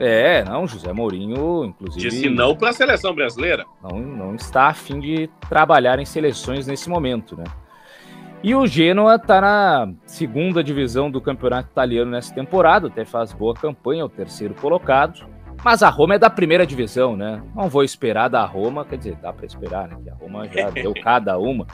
É, 0.00 0.42
não, 0.44 0.66
José 0.66 0.94
Mourinho, 0.94 1.66
inclusive. 1.66 2.08
Disse 2.08 2.30
não 2.30 2.56
para 2.56 2.70
a 2.70 2.72
seleção 2.72 3.14
brasileira. 3.14 3.66
Não, 3.82 3.98
não 4.00 4.34
está 4.34 4.68
afim 4.68 4.98
de 4.98 5.28
trabalhar 5.46 5.98
em 5.98 6.06
seleções 6.06 6.66
nesse 6.66 6.88
momento, 6.88 7.36
né? 7.36 7.44
E 8.42 8.54
o 8.54 8.66
Genoa 8.66 9.16
está 9.16 9.42
na 9.42 9.92
segunda 10.06 10.64
divisão 10.64 11.10
do 11.10 11.20
campeonato 11.20 11.68
italiano 11.70 12.10
nessa 12.10 12.34
temporada, 12.34 12.86
até 12.86 13.04
faz 13.04 13.34
boa 13.34 13.52
campanha, 13.52 14.00
é 14.00 14.04
o 14.04 14.08
terceiro 14.08 14.54
colocado. 14.54 15.28
Mas 15.62 15.82
a 15.82 15.90
Roma 15.90 16.14
é 16.14 16.18
da 16.18 16.30
primeira 16.30 16.66
divisão, 16.66 17.14
né? 17.14 17.42
Não 17.54 17.68
vou 17.68 17.84
esperar 17.84 18.28
da 18.28 18.42
Roma, 18.46 18.86
quer 18.86 18.96
dizer, 18.96 19.16
dá 19.16 19.30
para 19.30 19.44
esperar, 19.44 19.86
né? 19.86 19.98
Que 20.02 20.08
a 20.08 20.14
Roma 20.14 20.48
já 20.48 20.70
deu 20.72 20.94
cada 20.94 21.36
uma. 21.36 21.66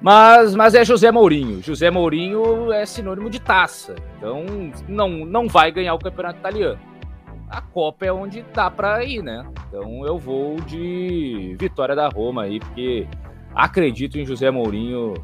Mas, 0.00 0.56
mas 0.56 0.74
é 0.74 0.84
José 0.84 1.12
Mourinho. 1.12 1.62
José 1.62 1.88
Mourinho 1.88 2.72
é 2.72 2.84
sinônimo 2.84 3.30
de 3.30 3.38
taça. 3.38 3.94
Então 4.16 4.44
não, 4.88 5.08
não 5.08 5.46
vai 5.46 5.70
ganhar 5.70 5.94
o 5.94 5.98
campeonato 6.00 6.40
italiano. 6.40 6.89
A 7.50 7.60
Copa 7.60 8.06
é 8.06 8.12
onde 8.12 8.42
dá 8.54 8.70
para 8.70 9.04
ir, 9.04 9.22
né? 9.22 9.44
Então 9.68 10.06
eu 10.06 10.16
vou 10.16 10.60
de 10.60 11.56
vitória 11.58 11.96
da 11.96 12.08
Roma 12.08 12.44
aí, 12.44 12.60
porque 12.60 13.08
acredito 13.52 14.18
em 14.18 14.24
José 14.24 14.50
Mourinho 14.50 15.14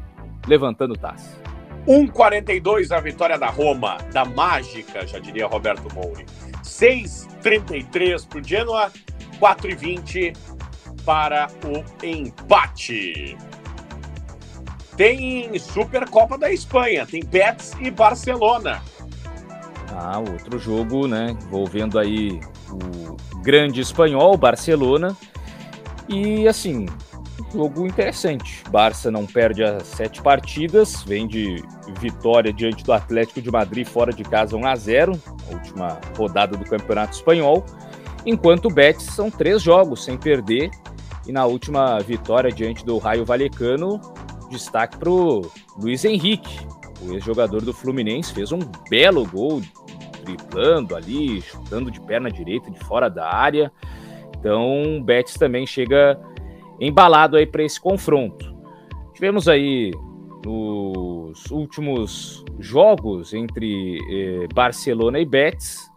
levantando 0.45 0.93
taça. 0.95 1.41
1,42 1.87 2.91
a 2.91 2.99
vitória 2.99 3.37
da 3.39 3.47
Roma, 3.47 3.97
da 4.11 4.25
mágica, 4.25 5.07
já 5.07 5.19
diria 5.19 5.47
Roberto 5.47 5.87
Moura. 5.95 6.25
6,33 6.61 8.27
para 8.27 8.39
o 8.39 8.43
Genoa, 8.43 8.91
4,20 9.39 10.35
para 11.05 11.47
o 11.63 12.05
empate. 12.05 13.37
Tem 14.97 15.57
Supercopa 15.59 16.37
da 16.37 16.51
Espanha, 16.51 17.05
tem 17.05 17.23
Betis 17.23 17.71
e 17.79 17.89
Barcelona. 17.89 18.81
Ah, 19.89 20.19
outro 20.19 20.59
jogo, 20.59 21.07
né? 21.07 21.35
Envolvendo 21.47 21.97
aí 21.97 22.39
o 22.69 23.41
grande 23.41 23.81
espanhol, 23.81 24.37
Barcelona. 24.37 25.15
E 26.07 26.47
assim, 26.47 26.85
jogo 27.53 27.85
interessante. 27.85 28.63
Barça 28.69 29.09
não 29.09 29.25
perde 29.25 29.63
as 29.63 29.83
sete 29.87 30.21
partidas, 30.21 31.03
vem 31.03 31.27
de 31.27 31.63
vitória 31.99 32.51
diante 32.51 32.83
do 32.83 32.93
Atlético 32.93 33.41
de 33.41 33.51
Madrid 33.51 33.87
fora 33.87 34.11
de 34.11 34.23
casa 34.23 34.55
1 34.55 34.65
a 34.65 34.75
0, 34.75 35.21
a 35.49 35.53
última 35.53 35.99
rodada 36.17 36.57
do 36.57 36.65
Campeonato 36.65 37.15
Espanhol. 37.15 37.65
Enquanto 38.25 38.65
o 38.65 38.73
Betis 38.73 39.07
são 39.07 39.31
três 39.31 39.61
jogos 39.61 40.03
sem 40.03 40.17
perder 40.17 40.69
e 41.25 41.31
na 41.31 41.45
última 41.45 41.99
vitória 41.99 42.51
diante 42.51 42.85
do 42.85 42.97
Raio 42.97 43.25
Valecano 43.25 43.99
destaque 44.49 44.97
para 44.97 45.09
o 45.09 45.49
Luiz 45.77 46.03
Henrique, 46.05 46.59
o 47.01 47.13
ex-jogador 47.13 47.61
do 47.61 47.73
Fluminense, 47.73 48.33
fez 48.33 48.51
um 48.51 48.59
belo 48.89 49.25
gol, 49.25 49.61
driblando 50.27 50.95
ali, 50.95 51.41
chutando 51.41 51.89
de 51.89 52.01
perna 52.01 52.29
direita 52.29 52.69
de 52.69 52.79
fora 52.79 53.09
da 53.09 53.33
área. 53.33 53.71
Então, 54.39 54.97
o 54.97 55.03
Betis 55.03 55.35
também 55.35 55.65
chega 55.65 56.19
embalado 56.79 57.37
aí 57.37 57.45
para 57.45 57.63
esse 57.63 57.79
confronto. 57.79 58.55
Tivemos 59.13 59.47
aí 59.47 59.91
nos 60.45 61.49
últimos 61.49 62.45
jogos 62.59 63.33
entre 63.33 63.97
eh, 64.09 64.47
Barcelona 64.53 65.19
e 65.19 65.25
Betis, 65.25 65.89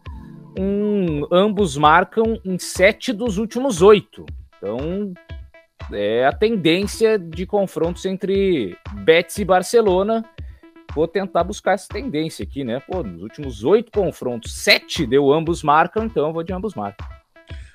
um, 0.58 1.26
ambos 1.30 1.76
marcam 1.76 2.40
em 2.44 2.58
sete 2.58 3.12
dos 3.12 3.38
últimos 3.38 3.82
oito. 3.82 4.26
Então, 4.56 5.12
é 5.92 6.26
a 6.26 6.32
tendência 6.32 7.18
de 7.18 7.46
confrontos 7.46 8.04
entre 8.04 8.76
Betis 9.04 9.38
e 9.38 9.44
Barcelona. 9.44 10.24
Vou 10.94 11.06
tentar 11.06 11.44
buscar 11.44 11.72
essa 11.74 11.88
tendência 11.88 12.42
aqui, 12.42 12.64
né? 12.64 12.80
Pô, 12.80 13.02
nos 13.02 13.22
últimos 13.22 13.64
oito 13.64 13.92
confrontos, 13.92 14.54
sete 14.56 15.06
deu 15.06 15.32
ambos 15.32 15.62
marcam, 15.62 16.04
então 16.04 16.26
eu 16.26 16.32
vou 16.32 16.42
de 16.42 16.52
ambos 16.52 16.74
marcam. 16.74 17.06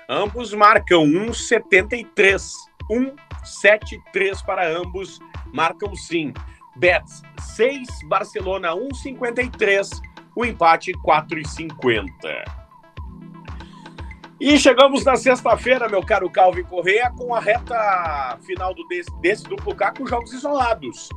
Ambos 0.09 0.53
marcam 0.53 1.03
1,73. 1.05 2.51
1,73 2.91 4.45
para 4.45 4.67
ambos, 4.67 5.19
marcam 5.53 5.95
sim. 5.95 6.33
Betis 6.75 7.23
6, 7.55 7.87
Barcelona 8.07 8.71
1,53. 8.71 9.89
O 10.35 10.45
empate 10.45 10.91
4,50. 10.91 12.65
E 14.39 14.59
chegamos 14.59 15.05
na 15.05 15.15
sexta-feira, 15.15 15.87
meu 15.87 16.03
caro 16.03 16.29
Calvin 16.29 16.63
Correa, 16.63 17.09
com 17.11 17.33
a 17.33 17.39
reta 17.39 18.37
final 18.45 18.73
do 18.73 18.85
desse, 18.89 19.09
desse 19.21 19.43
duplo 19.45 19.73
K 19.73 19.93
com 19.93 20.05
jogos 20.05 20.33
isolados. 20.33 21.07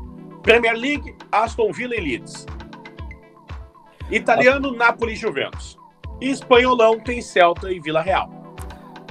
Premier 0.49 0.75
League, 0.75 1.15
Aston 1.31 1.71
Villa 1.73 1.95
e 1.95 2.01
Leeds. 2.01 2.47
Italiano, 4.11 4.73
Napoli 4.75 5.13
e 5.13 5.15
Juventus. 5.15 5.77
E 6.23 6.31
espanholão 6.31 6.99
tem 6.99 7.21
Celta 7.21 7.71
e 7.71 7.79
Vila 7.79 8.01
Real. 8.01 8.31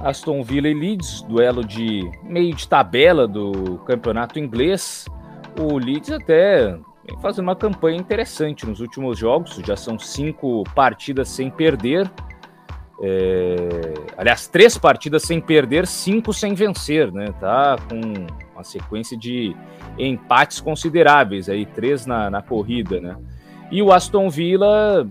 Aston 0.02 0.42
Villa 0.42 0.68
e 0.68 0.74
Leeds, 0.74 1.22
duelo 1.22 1.64
de 1.64 2.10
meio 2.24 2.56
de 2.56 2.68
tabela 2.68 3.28
do 3.28 3.78
campeonato 3.86 4.40
inglês. 4.40 5.06
O 5.62 5.78
Leeds 5.78 6.10
até 6.10 6.72
vem 7.06 7.22
fazendo 7.22 7.44
uma 7.44 7.56
campanha 7.56 8.00
interessante 8.00 8.66
nos 8.66 8.80
últimos 8.80 9.20
jogos, 9.20 9.62
já 9.64 9.76
são 9.76 10.00
cinco 10.00 10.64
partidas 10.74 11.30
sem 11.30 11.52
perder. 11.52 12.12
É, 13.02 13.94
aliás, 14.18 14.48
três 14.48 14.78
partidas 14.78 15.24
sem 15.24 15.40
perder, 15.40 15.86
cinco 15.86 16.34
sem 16.34 16.54
vencer, 16.54 17.12
né? 17.12 17.28
Tá 17.40 17.78
com 17.90 18.02
uma 18.54 18.64
sequência 18.64 19.16
de 19.16 19.56
empates 19.98 20.60
consideráveis 20.60 21.48
aí, 21.48 21.66
três 21.66 22.06
na, 22.06 22.30
na 22.30 22.42
corrida, 22.42 23.00
né? 23.00 23.16
E 23.70 23.82
o 23.82 23.92
Aston 23.92 24.30
Villa, 24.30 25.08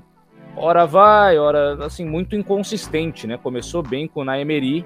ora 0.57 0.85
vai, 0.87 1.38
ora 1.38 1.85
assim, 1.85 2.05
muito 2.05 2.35
inconsistente, 2.35 3.27
né? 3.27 3.37
Começou 3.37 3.83
bem 3.83 4.09
com 4.09 4.20
o 4.20 4.25
Naemery, 4.25 4.85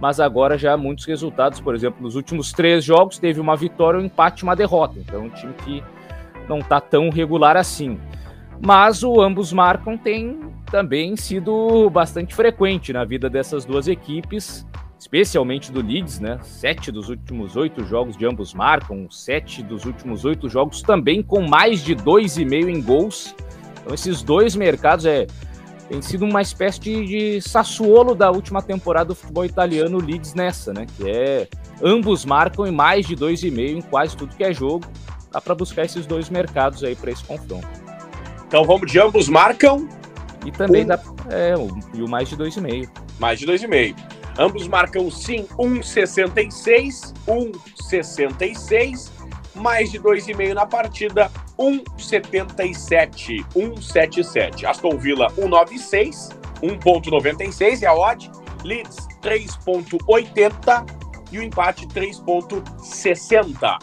mas 0.00 0.18
agora 0.18 0.56
já 0.56 0.76
muitos 0.76 1.04
resultados, 1.04 1.60
por 1.60 1.74
exemplo, 1.74 2.02
nos 2.02 2.14
últimos 2.14 2.52
três 2.52 2.84
jogos 2.84 3.18
teve 3.18 3.40
uma 3.40 3.56
vitória, 3.56 4.00
um 4.00 4.04
empate, 4.04 4.44
uma 4.44 4.56
derrota. 4.56 4.98
Então, 4.98 5.24
um 5.24 5.30
time 5.30 5.52
que 5.64 5.82
não 6.48 6.60
tá 6.60 6.80
tão 6.80 7.10
regular 7.10 7.56
assim. 7.56 7.98
Mas 8.64 9.02
o 9.02 9.20
ambos 9.20 9.52
marcam 9.52 9.98
tem 9.98 10.40
também 10.70 11.16
sido 11.16 11.88
bastante 11.90 12.34
frequente 12.34 12.92
na 12.92 13.04
vida 13.04 13.28
dessas 13.28 13.64
duas 13.64 13.88
equipes, 13.88 14.66
especialmente 14.98 15.70
do 15.72 15.80
Leeds, 15.80 16.20
né? 16.20 16.38
Sete 16.42 16.90
dos 16.90 17.08
últimos 17.08 17.56
oito 17.56 17.84
jogos 17.84 18.16
de 18.16 18.26
ambos 18.26 18.52
marcam, 18.54 19.10
sete 19.10 19.62
dos 19.62 19.84
últimos 19.84 20.24
oito 20.24 20.48
jogos 20.48 20.82
também 20.82 21.22
com 21.22 21.40
mais 21.46 21.82
de 21.82 21.94
dois 21.94 22.36
e 22.36 22.44
meio 22.44 22.68
em 22.68 22.82
gols. 22.82 23.34
Então 23.80 23.94
esses 23.94 24.22
dois 24.22 24.54
mercados 24.56 25.06
é 25.06 25.26
tem 25.88 26.02
sido 26.02 26.26
uma 26.26 26.42
espécie 26.42 26.78
de, 26.78 27.06
de 27.06 27.40
Sassuolo 27.40 28.14
da 28.14 28.30
última 28.30 28.60
temporada 28.60 29.06
do 29.06 29.14
futebol 29.14 29.46
italiano, 29.46 29.96
o 29.96 30.04
Leeds 30.04 30.34
nessa, 30.34 30.72
né? 30.72 30.84
Que 30.96 31.10
é 31.10 31.48
ambos 31.82 32.26
marcam 32.26 32.66
em 32.66 32.70
mais 32.70 33.06
de 33.06 33.16
dois 33.16 33.42
e 33.42 33.50
meio 33.50 33.78
em 33.78 33.80
quase 33.80 34.14
tudo 34.14 34.36
que 34.36 34.44
é 34.44 34.52
jogo. 34.52 34.84
Dá 35.32 35.40
para 35.40 35.54
buscar 35.54 35.84
esses 35.84 36.06
dois 36.06 36.28
mercados 36.28 36.84
aí 36.84 36.94
para 36.94 37.10
esse 37.10 37.24
confronto. 37.24 37.68
Então 38.46 38.64
vamos 38.64 38.90
de 38.90 38.98
ambos 38.98 39.28
marcam. 39.28 39.88
E 40.44 40.50
também 40.50 40.84
um... 40.84 40.88
dá. 40.88 41.00
É, 41.30 41.54
e 41.94 42.02
o 42.02 42.08
mais 42.08 42.28
de 42.28 42.36
2,5. 42.36 42.88
Mais 43.18 43.38
de 43.38 43.46
2,5. 43.46 43.94
Ambos 44.38 44.68
marcam 44.68 45.10
sim 45.10 45.46
1,66, 45.58 47.12
1,66, 47.26 49.10
mais 49.56 49.90
de 49.90 49.98
2,5 49.98 50.54
na 50.54 50.64
partida, 50.64 51.28
1,77, 51.58 53.44
1,77. 53.56 54.64
Aston 54.64 54.96
Villa 54.96 55.26
1,96, 55.32 56.30
1,96 56.62 57.82
é 57.82 57.86
a 57.86 57.94
odd. 57.94 58.30
Leeds 58.64 59.08
3,80 59.22 60.86
e 61.32 61.38
o 61.38 61.42
empate 61.42 61.86
3,60. 61.88 63.78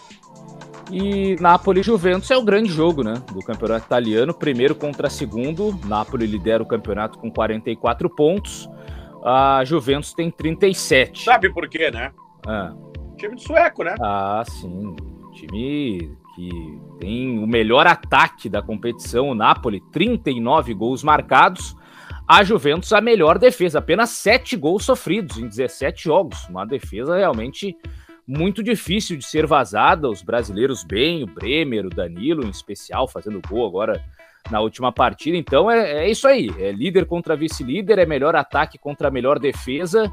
E 0.91 1.35
Napoli 1.39 1.79
e 1.79 1.83
Juventus 1.83 2.29
é 2.31 2.37
o 2.37 2.43
grande 2.43 2.69
jogo, 2.69 3.03
né? 3.03 3.15
Do 3.31 3.39
campeonato 3.39 3.85
italiano. 3.85 4.33
Primeiro 4.33 4.75
contra 4.75 5.09
segundo. 5.09 5.77
Napoli 5.85 6.25
lidera 6.25 6.61
o 6.61 6.65
campeonato 6.65 7.17
com 7.17 7.31
44 7.31 8.09
pontos. 8.09 8.69
A 9.23 9.63
Juventus 9.65 10.13
tem 10.13 10.29
37. 10.29 11.23
Sabe 11.23 11.51
por 11.51 11.67
quê, 11.67 11.89
né? 11.89 12.11
Ah. 12.45 12.73
Time 13.17 13.35
de 13.35 13.43
sueco, 13.43 13.83
né? 13.83 13.95
Ah, 13.99 14.43
sim. 14.47 14.95
Time 15.33 16.15
que 16.35 16.79
tem 16.99 17.39
o 17.39 17.47
melhor 17.47 17.87
ataque 17.87 18.49
da 18.49 18.61
competição, 18.61 19.29
o 19.29 19.35
Napoli, 19.35 19.81
39 19.91 20.73
gols 20.73 21.01
marcados. 21.01 21.75
A 22.27 22.43
Juventus, 22.43 22.91
a 22.91 22.99
melhor 22.99 23.37
defesa, 23.37 23.79
apenas 23.79 24.09
7 24.09 24.57
gols 24.57 24.83
sofridos 24.83 25.37
em 25.37 25.47
17 25.47 26.03
jogos. 26.03 26.47
Uma 26.49 26.65
defesa 26.65 27.15
realmente 27.15 27.75
muito 28.27 28.63
difícil 28.63 29.17
de 29.17 29.25
ser 29.25 29.45
vazada. 29.45 30.09
Os 30.09 30.21
brasileiros 30.21 30.83
bem, 30.83 31.23
o 31.23 31.27
Bremer, 31.27 31.85
o 31.85 31.89
Danilo 31.89 32.45
em 32.45 32.49
especial, 32.49 33.07
fazendo 33.07 33.41
gol 33.47 33.67
agora 33.67 34.03
na 34.49 34.59
última 34.59 34.91
partida. 34.91 35.37
Então 35.37 35.69
é, 35.69 36.05
é 36.05 36.09
isso 36.09 36.27
aí: 36.27 36.49
é 36.59 36.71
líder 36.71 37.05
contra 37.05 37.35
vice-líder, 37.35 37.99
é 37.99 38.05
melhor 38.05 38.35
ataque 38.35 38.77
contra 38.77 39.11
melhor 39.11 39.39
defesa. 39.39 40.11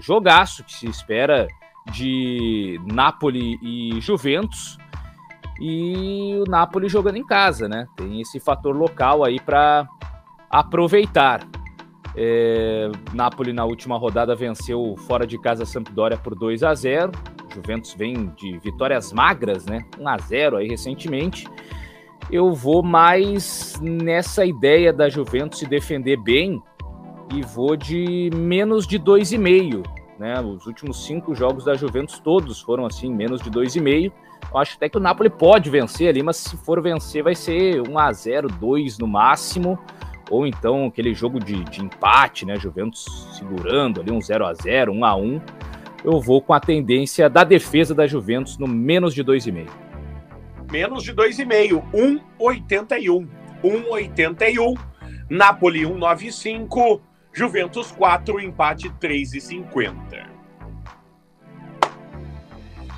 Jogaço 0.00 0.64
que 0.64 0.72
se 0.72 0.86
espera 0.86 1.46
de 1.92 2.80
Napoli 2.92 3.58
e 3.62 4.00
Juventus. 4.00 4.78
E 5.60 6.34
o 6.44 6.50
Napoli 6.50 6.88
jogando 6.88 7.16
em 7.16 7.24
casa, 7.24 7.68
né? 7.68 7.86
Tem 7.96 8.20
esse 8.20 8.40
fator 8.40 8.74
local 8.74 9.24
aí 9.24 9.38
para 9.38 9.88
aproveitar. 10.50 11.46
É, 12.16 12.90
Napoli 13.12 13.52
na 13.52 13.64
última 13.64 13.96
rodada 13.96 14.34
venceu 14.34 14.94
fora 15.06 15.26
de 15.26 15.38
casa 15.38 15.64
a 15.64 15.66
Sampdoria 15.66 16.16
por 16.16 16.34
2 16.34 16.62
a 16.64 16.74
0. 16.74 17.12
Juventus 17.54 17.94
vem 17.94 18.32
de 18.36 18.58
vitórias 18.58 19.12
magras, 19.12 19.64
né? 19.66 19.84
1 19.98 20.08
a 20.08 20.18
0 20.18 20.56
aí 20.56 20.68
recentemente. 20.68 21.46
Eu 22.30 22.52
vou 22.52 22.82
mais 22.82 23.78
nessa 23.80 24.44
ideia 24.44 24.92
da 24.92 25.08
Juventus 25.08 25.58
se 25.58 25.66
defender 25.66 26.16
bem 26.16 26.62
e 27.32 27.42
vou 27.42 27.76
de 27.76 28.30
menos 28.34 28.86
de 28.86 28.98
2,5. 28.98 29.82
Né? 30.18 30.40
Os 30.40 30.66
últimos 30.66 31.04
cinco 31.04 31.34
jogos 31.34 31.64
da 31.64 31.74
Juventus 31.74 32.18
todos 32.18 32.60
foram 32.60 32.86
assim, 32.86 33.12
menos 33.12 33.40
de 33.40 33.50
2,5. 33.50 34.12
Eu 34.52 34.58
acho 34.58 34.76
até 34.76 34.88
que 34.88 34.96
o 34.96 35.00
Napoli 35.00 35.30
pode 35.30 35.70
vencer 35.70 36.08
ali, 36.08 36.22
mas 36.22 36.36
se 36.36 36.56
for 36.56 36.80
vencer 36.82 37.22
vai 37.22 37.34
ser 37.34 37.80
1 37.88 37.98
a 37.98 38.12
0 38.12 38.48
2 38.48 38.98
no 38.98 39.06
máximo 39.06 39.78
ou 40.30 40.46
então 40.46 40.86
aquele 40.86 41.14
jogo 41.14 41.38
de, 41.38 41.62
de 41.64 41.82
empate, 41.82 42.46
né? 42.46 42.56
Juventus 42.56 43.28
segurando 43.36 44.00
ali 44.00 44.10
um 44.10 44.20
0 44.20 44.46
a 44.46 44.54
0 44.54 44.92
1 44.92 45.04
a 45.04 45.16
1 45.16 45.40
Eu 46.04 46.20
vou 46.20 46.42
com 46.42 46.52
a 46.52 46.60
tendência 46.60 47.30
da 47.30 47.42
defesa 47.44 47.94
da 47.94 48.06
Juventus 48.06 48.58
no 48.58 48.68
menos 48.68 49.14
de 49.14 49.24
2,5. 49.24 49.70
Menos 50.70 51.02
de 51.02 51.14
2,5, 51.14 51.82
1,81. 52.38 53.26
1,81. 53.64 54.78
Napoli 55.30 55.80
1,95. 55.82 57.00
Juventus 57.32 57.90
4, 57.90 58.38
empate 58.38 58.90
3,50. 59.00 60.28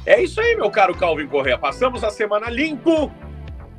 É 0.05 0.23
isso 0.23 0.41
aí, 0.41 0.57
meu 0.57 0.71
caro 0.71 0.95
Calvin 0.95 1.29
Correa. 1.29 1.57
Passamos 1.57 2.03
a 2.03 2.11
semana 2.11 2.51
limpo 2.51 3.13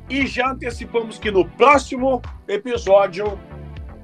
e 0.08 0.26
já 0.26 0.50
antecipamos 0.50 1.18
que 1.18 1.30
no 1.30 1.46
próximo 1.46 2.22
episódio 2.46 3.38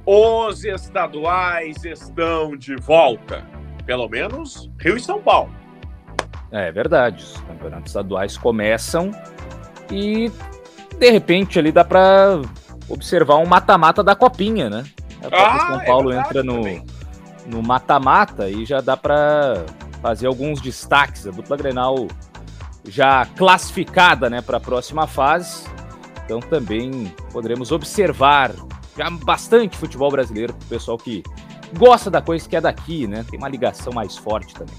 os 0.04 0.64
estaduais 0.64 1.82
estão 1.84 2.56
de 2.56 2.76
volta. 2.76 3.53
Pelo 3.86 4.08
menos 4.08 4.70
Rio 4.78 4.96
e 4.96 5.00
São 5.00 5.20
Paulo. 5.20 5.52
É 6.50 6.70
verdade. 6.70 7.22
Os 7.22 7.36
campeonatos 7.42 7.90
estaduais 7.90 8.36
começam 8.38 9.10
e 9.90 10.30
de 10.98 11.10
repente 11.10 11.58
ali 11.58 11.72
dá 11.72 11.84
para 11.84 12.40
observar 12.88 13.36
um 13.36 13.46
mata-mata 13.46 14.02
da 14.02 14.14
copinha, 14.14 14.70
né? 14.70 14.84
Ah, 15.32 15.66
São 15.66 15.80
é 15.80 15.86
Paulo 15.86 16.12
é 16.12 16.18
entra 16.18 16.42
no 16.42 16.62
no 17.46 17.62
mata-mata 17.62 18.48
e 18.48 18.64
já 18.64 18.80
dá 18.80 18.96
para 18.96 19.64
fazer 20.00 20.26
alguns 20.26 20.60
destaques. 20.60 21.26
A 21.26 21.30
dupla 21.30 21.56
Grenal 21.56 22.08
já 22.86 23.26
classificada, 23.26 24.28
né, 24.28 24.40
para 24.40 24.58
a 24.58 24.60
próxima 24.60 25.06
fase. 25.06 25.66
Então 26.24 26.40
também 26.40 27.12
poderemos 27.32 27.70
observar 27.72 28.52
já 28.96 29.10
bastante 29.10 29.76
futebol 29.76 30.10
brasileiro 30.10 30.54
para 30.54 30.64
o 30.64 30.68
pessoal 30.68 30.96
que 30.96 31.22
gosta 31.76 32.10
da 32.10 32.20
coisa 32.20 32.48
que 32.48 32.56
é 32.56 32.60
daqui, 32.60 33.06
né? 33.06 33.24
Tem 33.28 33.38
uma 33.38 33.48
ligação 33.48 33.92
mais 33.92 34.16
forte 34.16 34.54
também. 34.54 34.76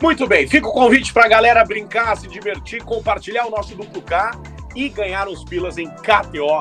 Muito 0.00 0.26
bem, 0.26 0.48
fica 0.48 0.66
o 0.66 0.72
convite 0.72 1.12
para 1.12 1.26
a 1.26 1.28
galera 1.28 1.64
brincar, 1.64 2.16
se 2.16 2.26
divertir, 2.26 2.82
compartilhar 2.82 3.46
o 3.46 3.50
nosso 3.50 3.76
duplo 3.76 4.02
K 4.02 4.32
e 4.74 4.88
ganhar 4.88 5.28
uns 5.28 5.44
pilas 5.44 5.78
em 5.78 5.88
KTO, 5.88 6.60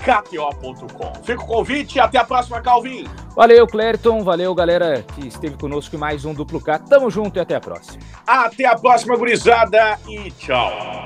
KTO.com. 0.00 1.14
Fica 1.22 1.42
o 1.42 1.46
convite 1.46 1.96
e 1.96 2.00
até 2.00 2.18
a 2.18 2.24
próxima, 2.24 2.60
Calvin. 2.60 3.06
Valeu, 3.36 3.66
Clériton. 3.66 4.24
Valeu, 4.24 4.54
galera 4.54 5.04
que 5.14 5.28
esteve 5.28 5.56
conosco 5.56 5.94
em 5.94 5.98
mais 5.98 6.24
um 6.24 6.34
duplo 6.34 6.60
K. 6.60 6.80
Tamo 6.80 7.10
junto 7.10 7.38
e 7.38 7.40
até 7.40 7.54
a 7.54 7.60
próxima. 7.60 8.02
Até 8.26 8.66
a 8.66 8.76
próxima, 8.76 9.16
gurizada, 9.16 9.98
e 10.08 10.30
tchau. 10.32 11.04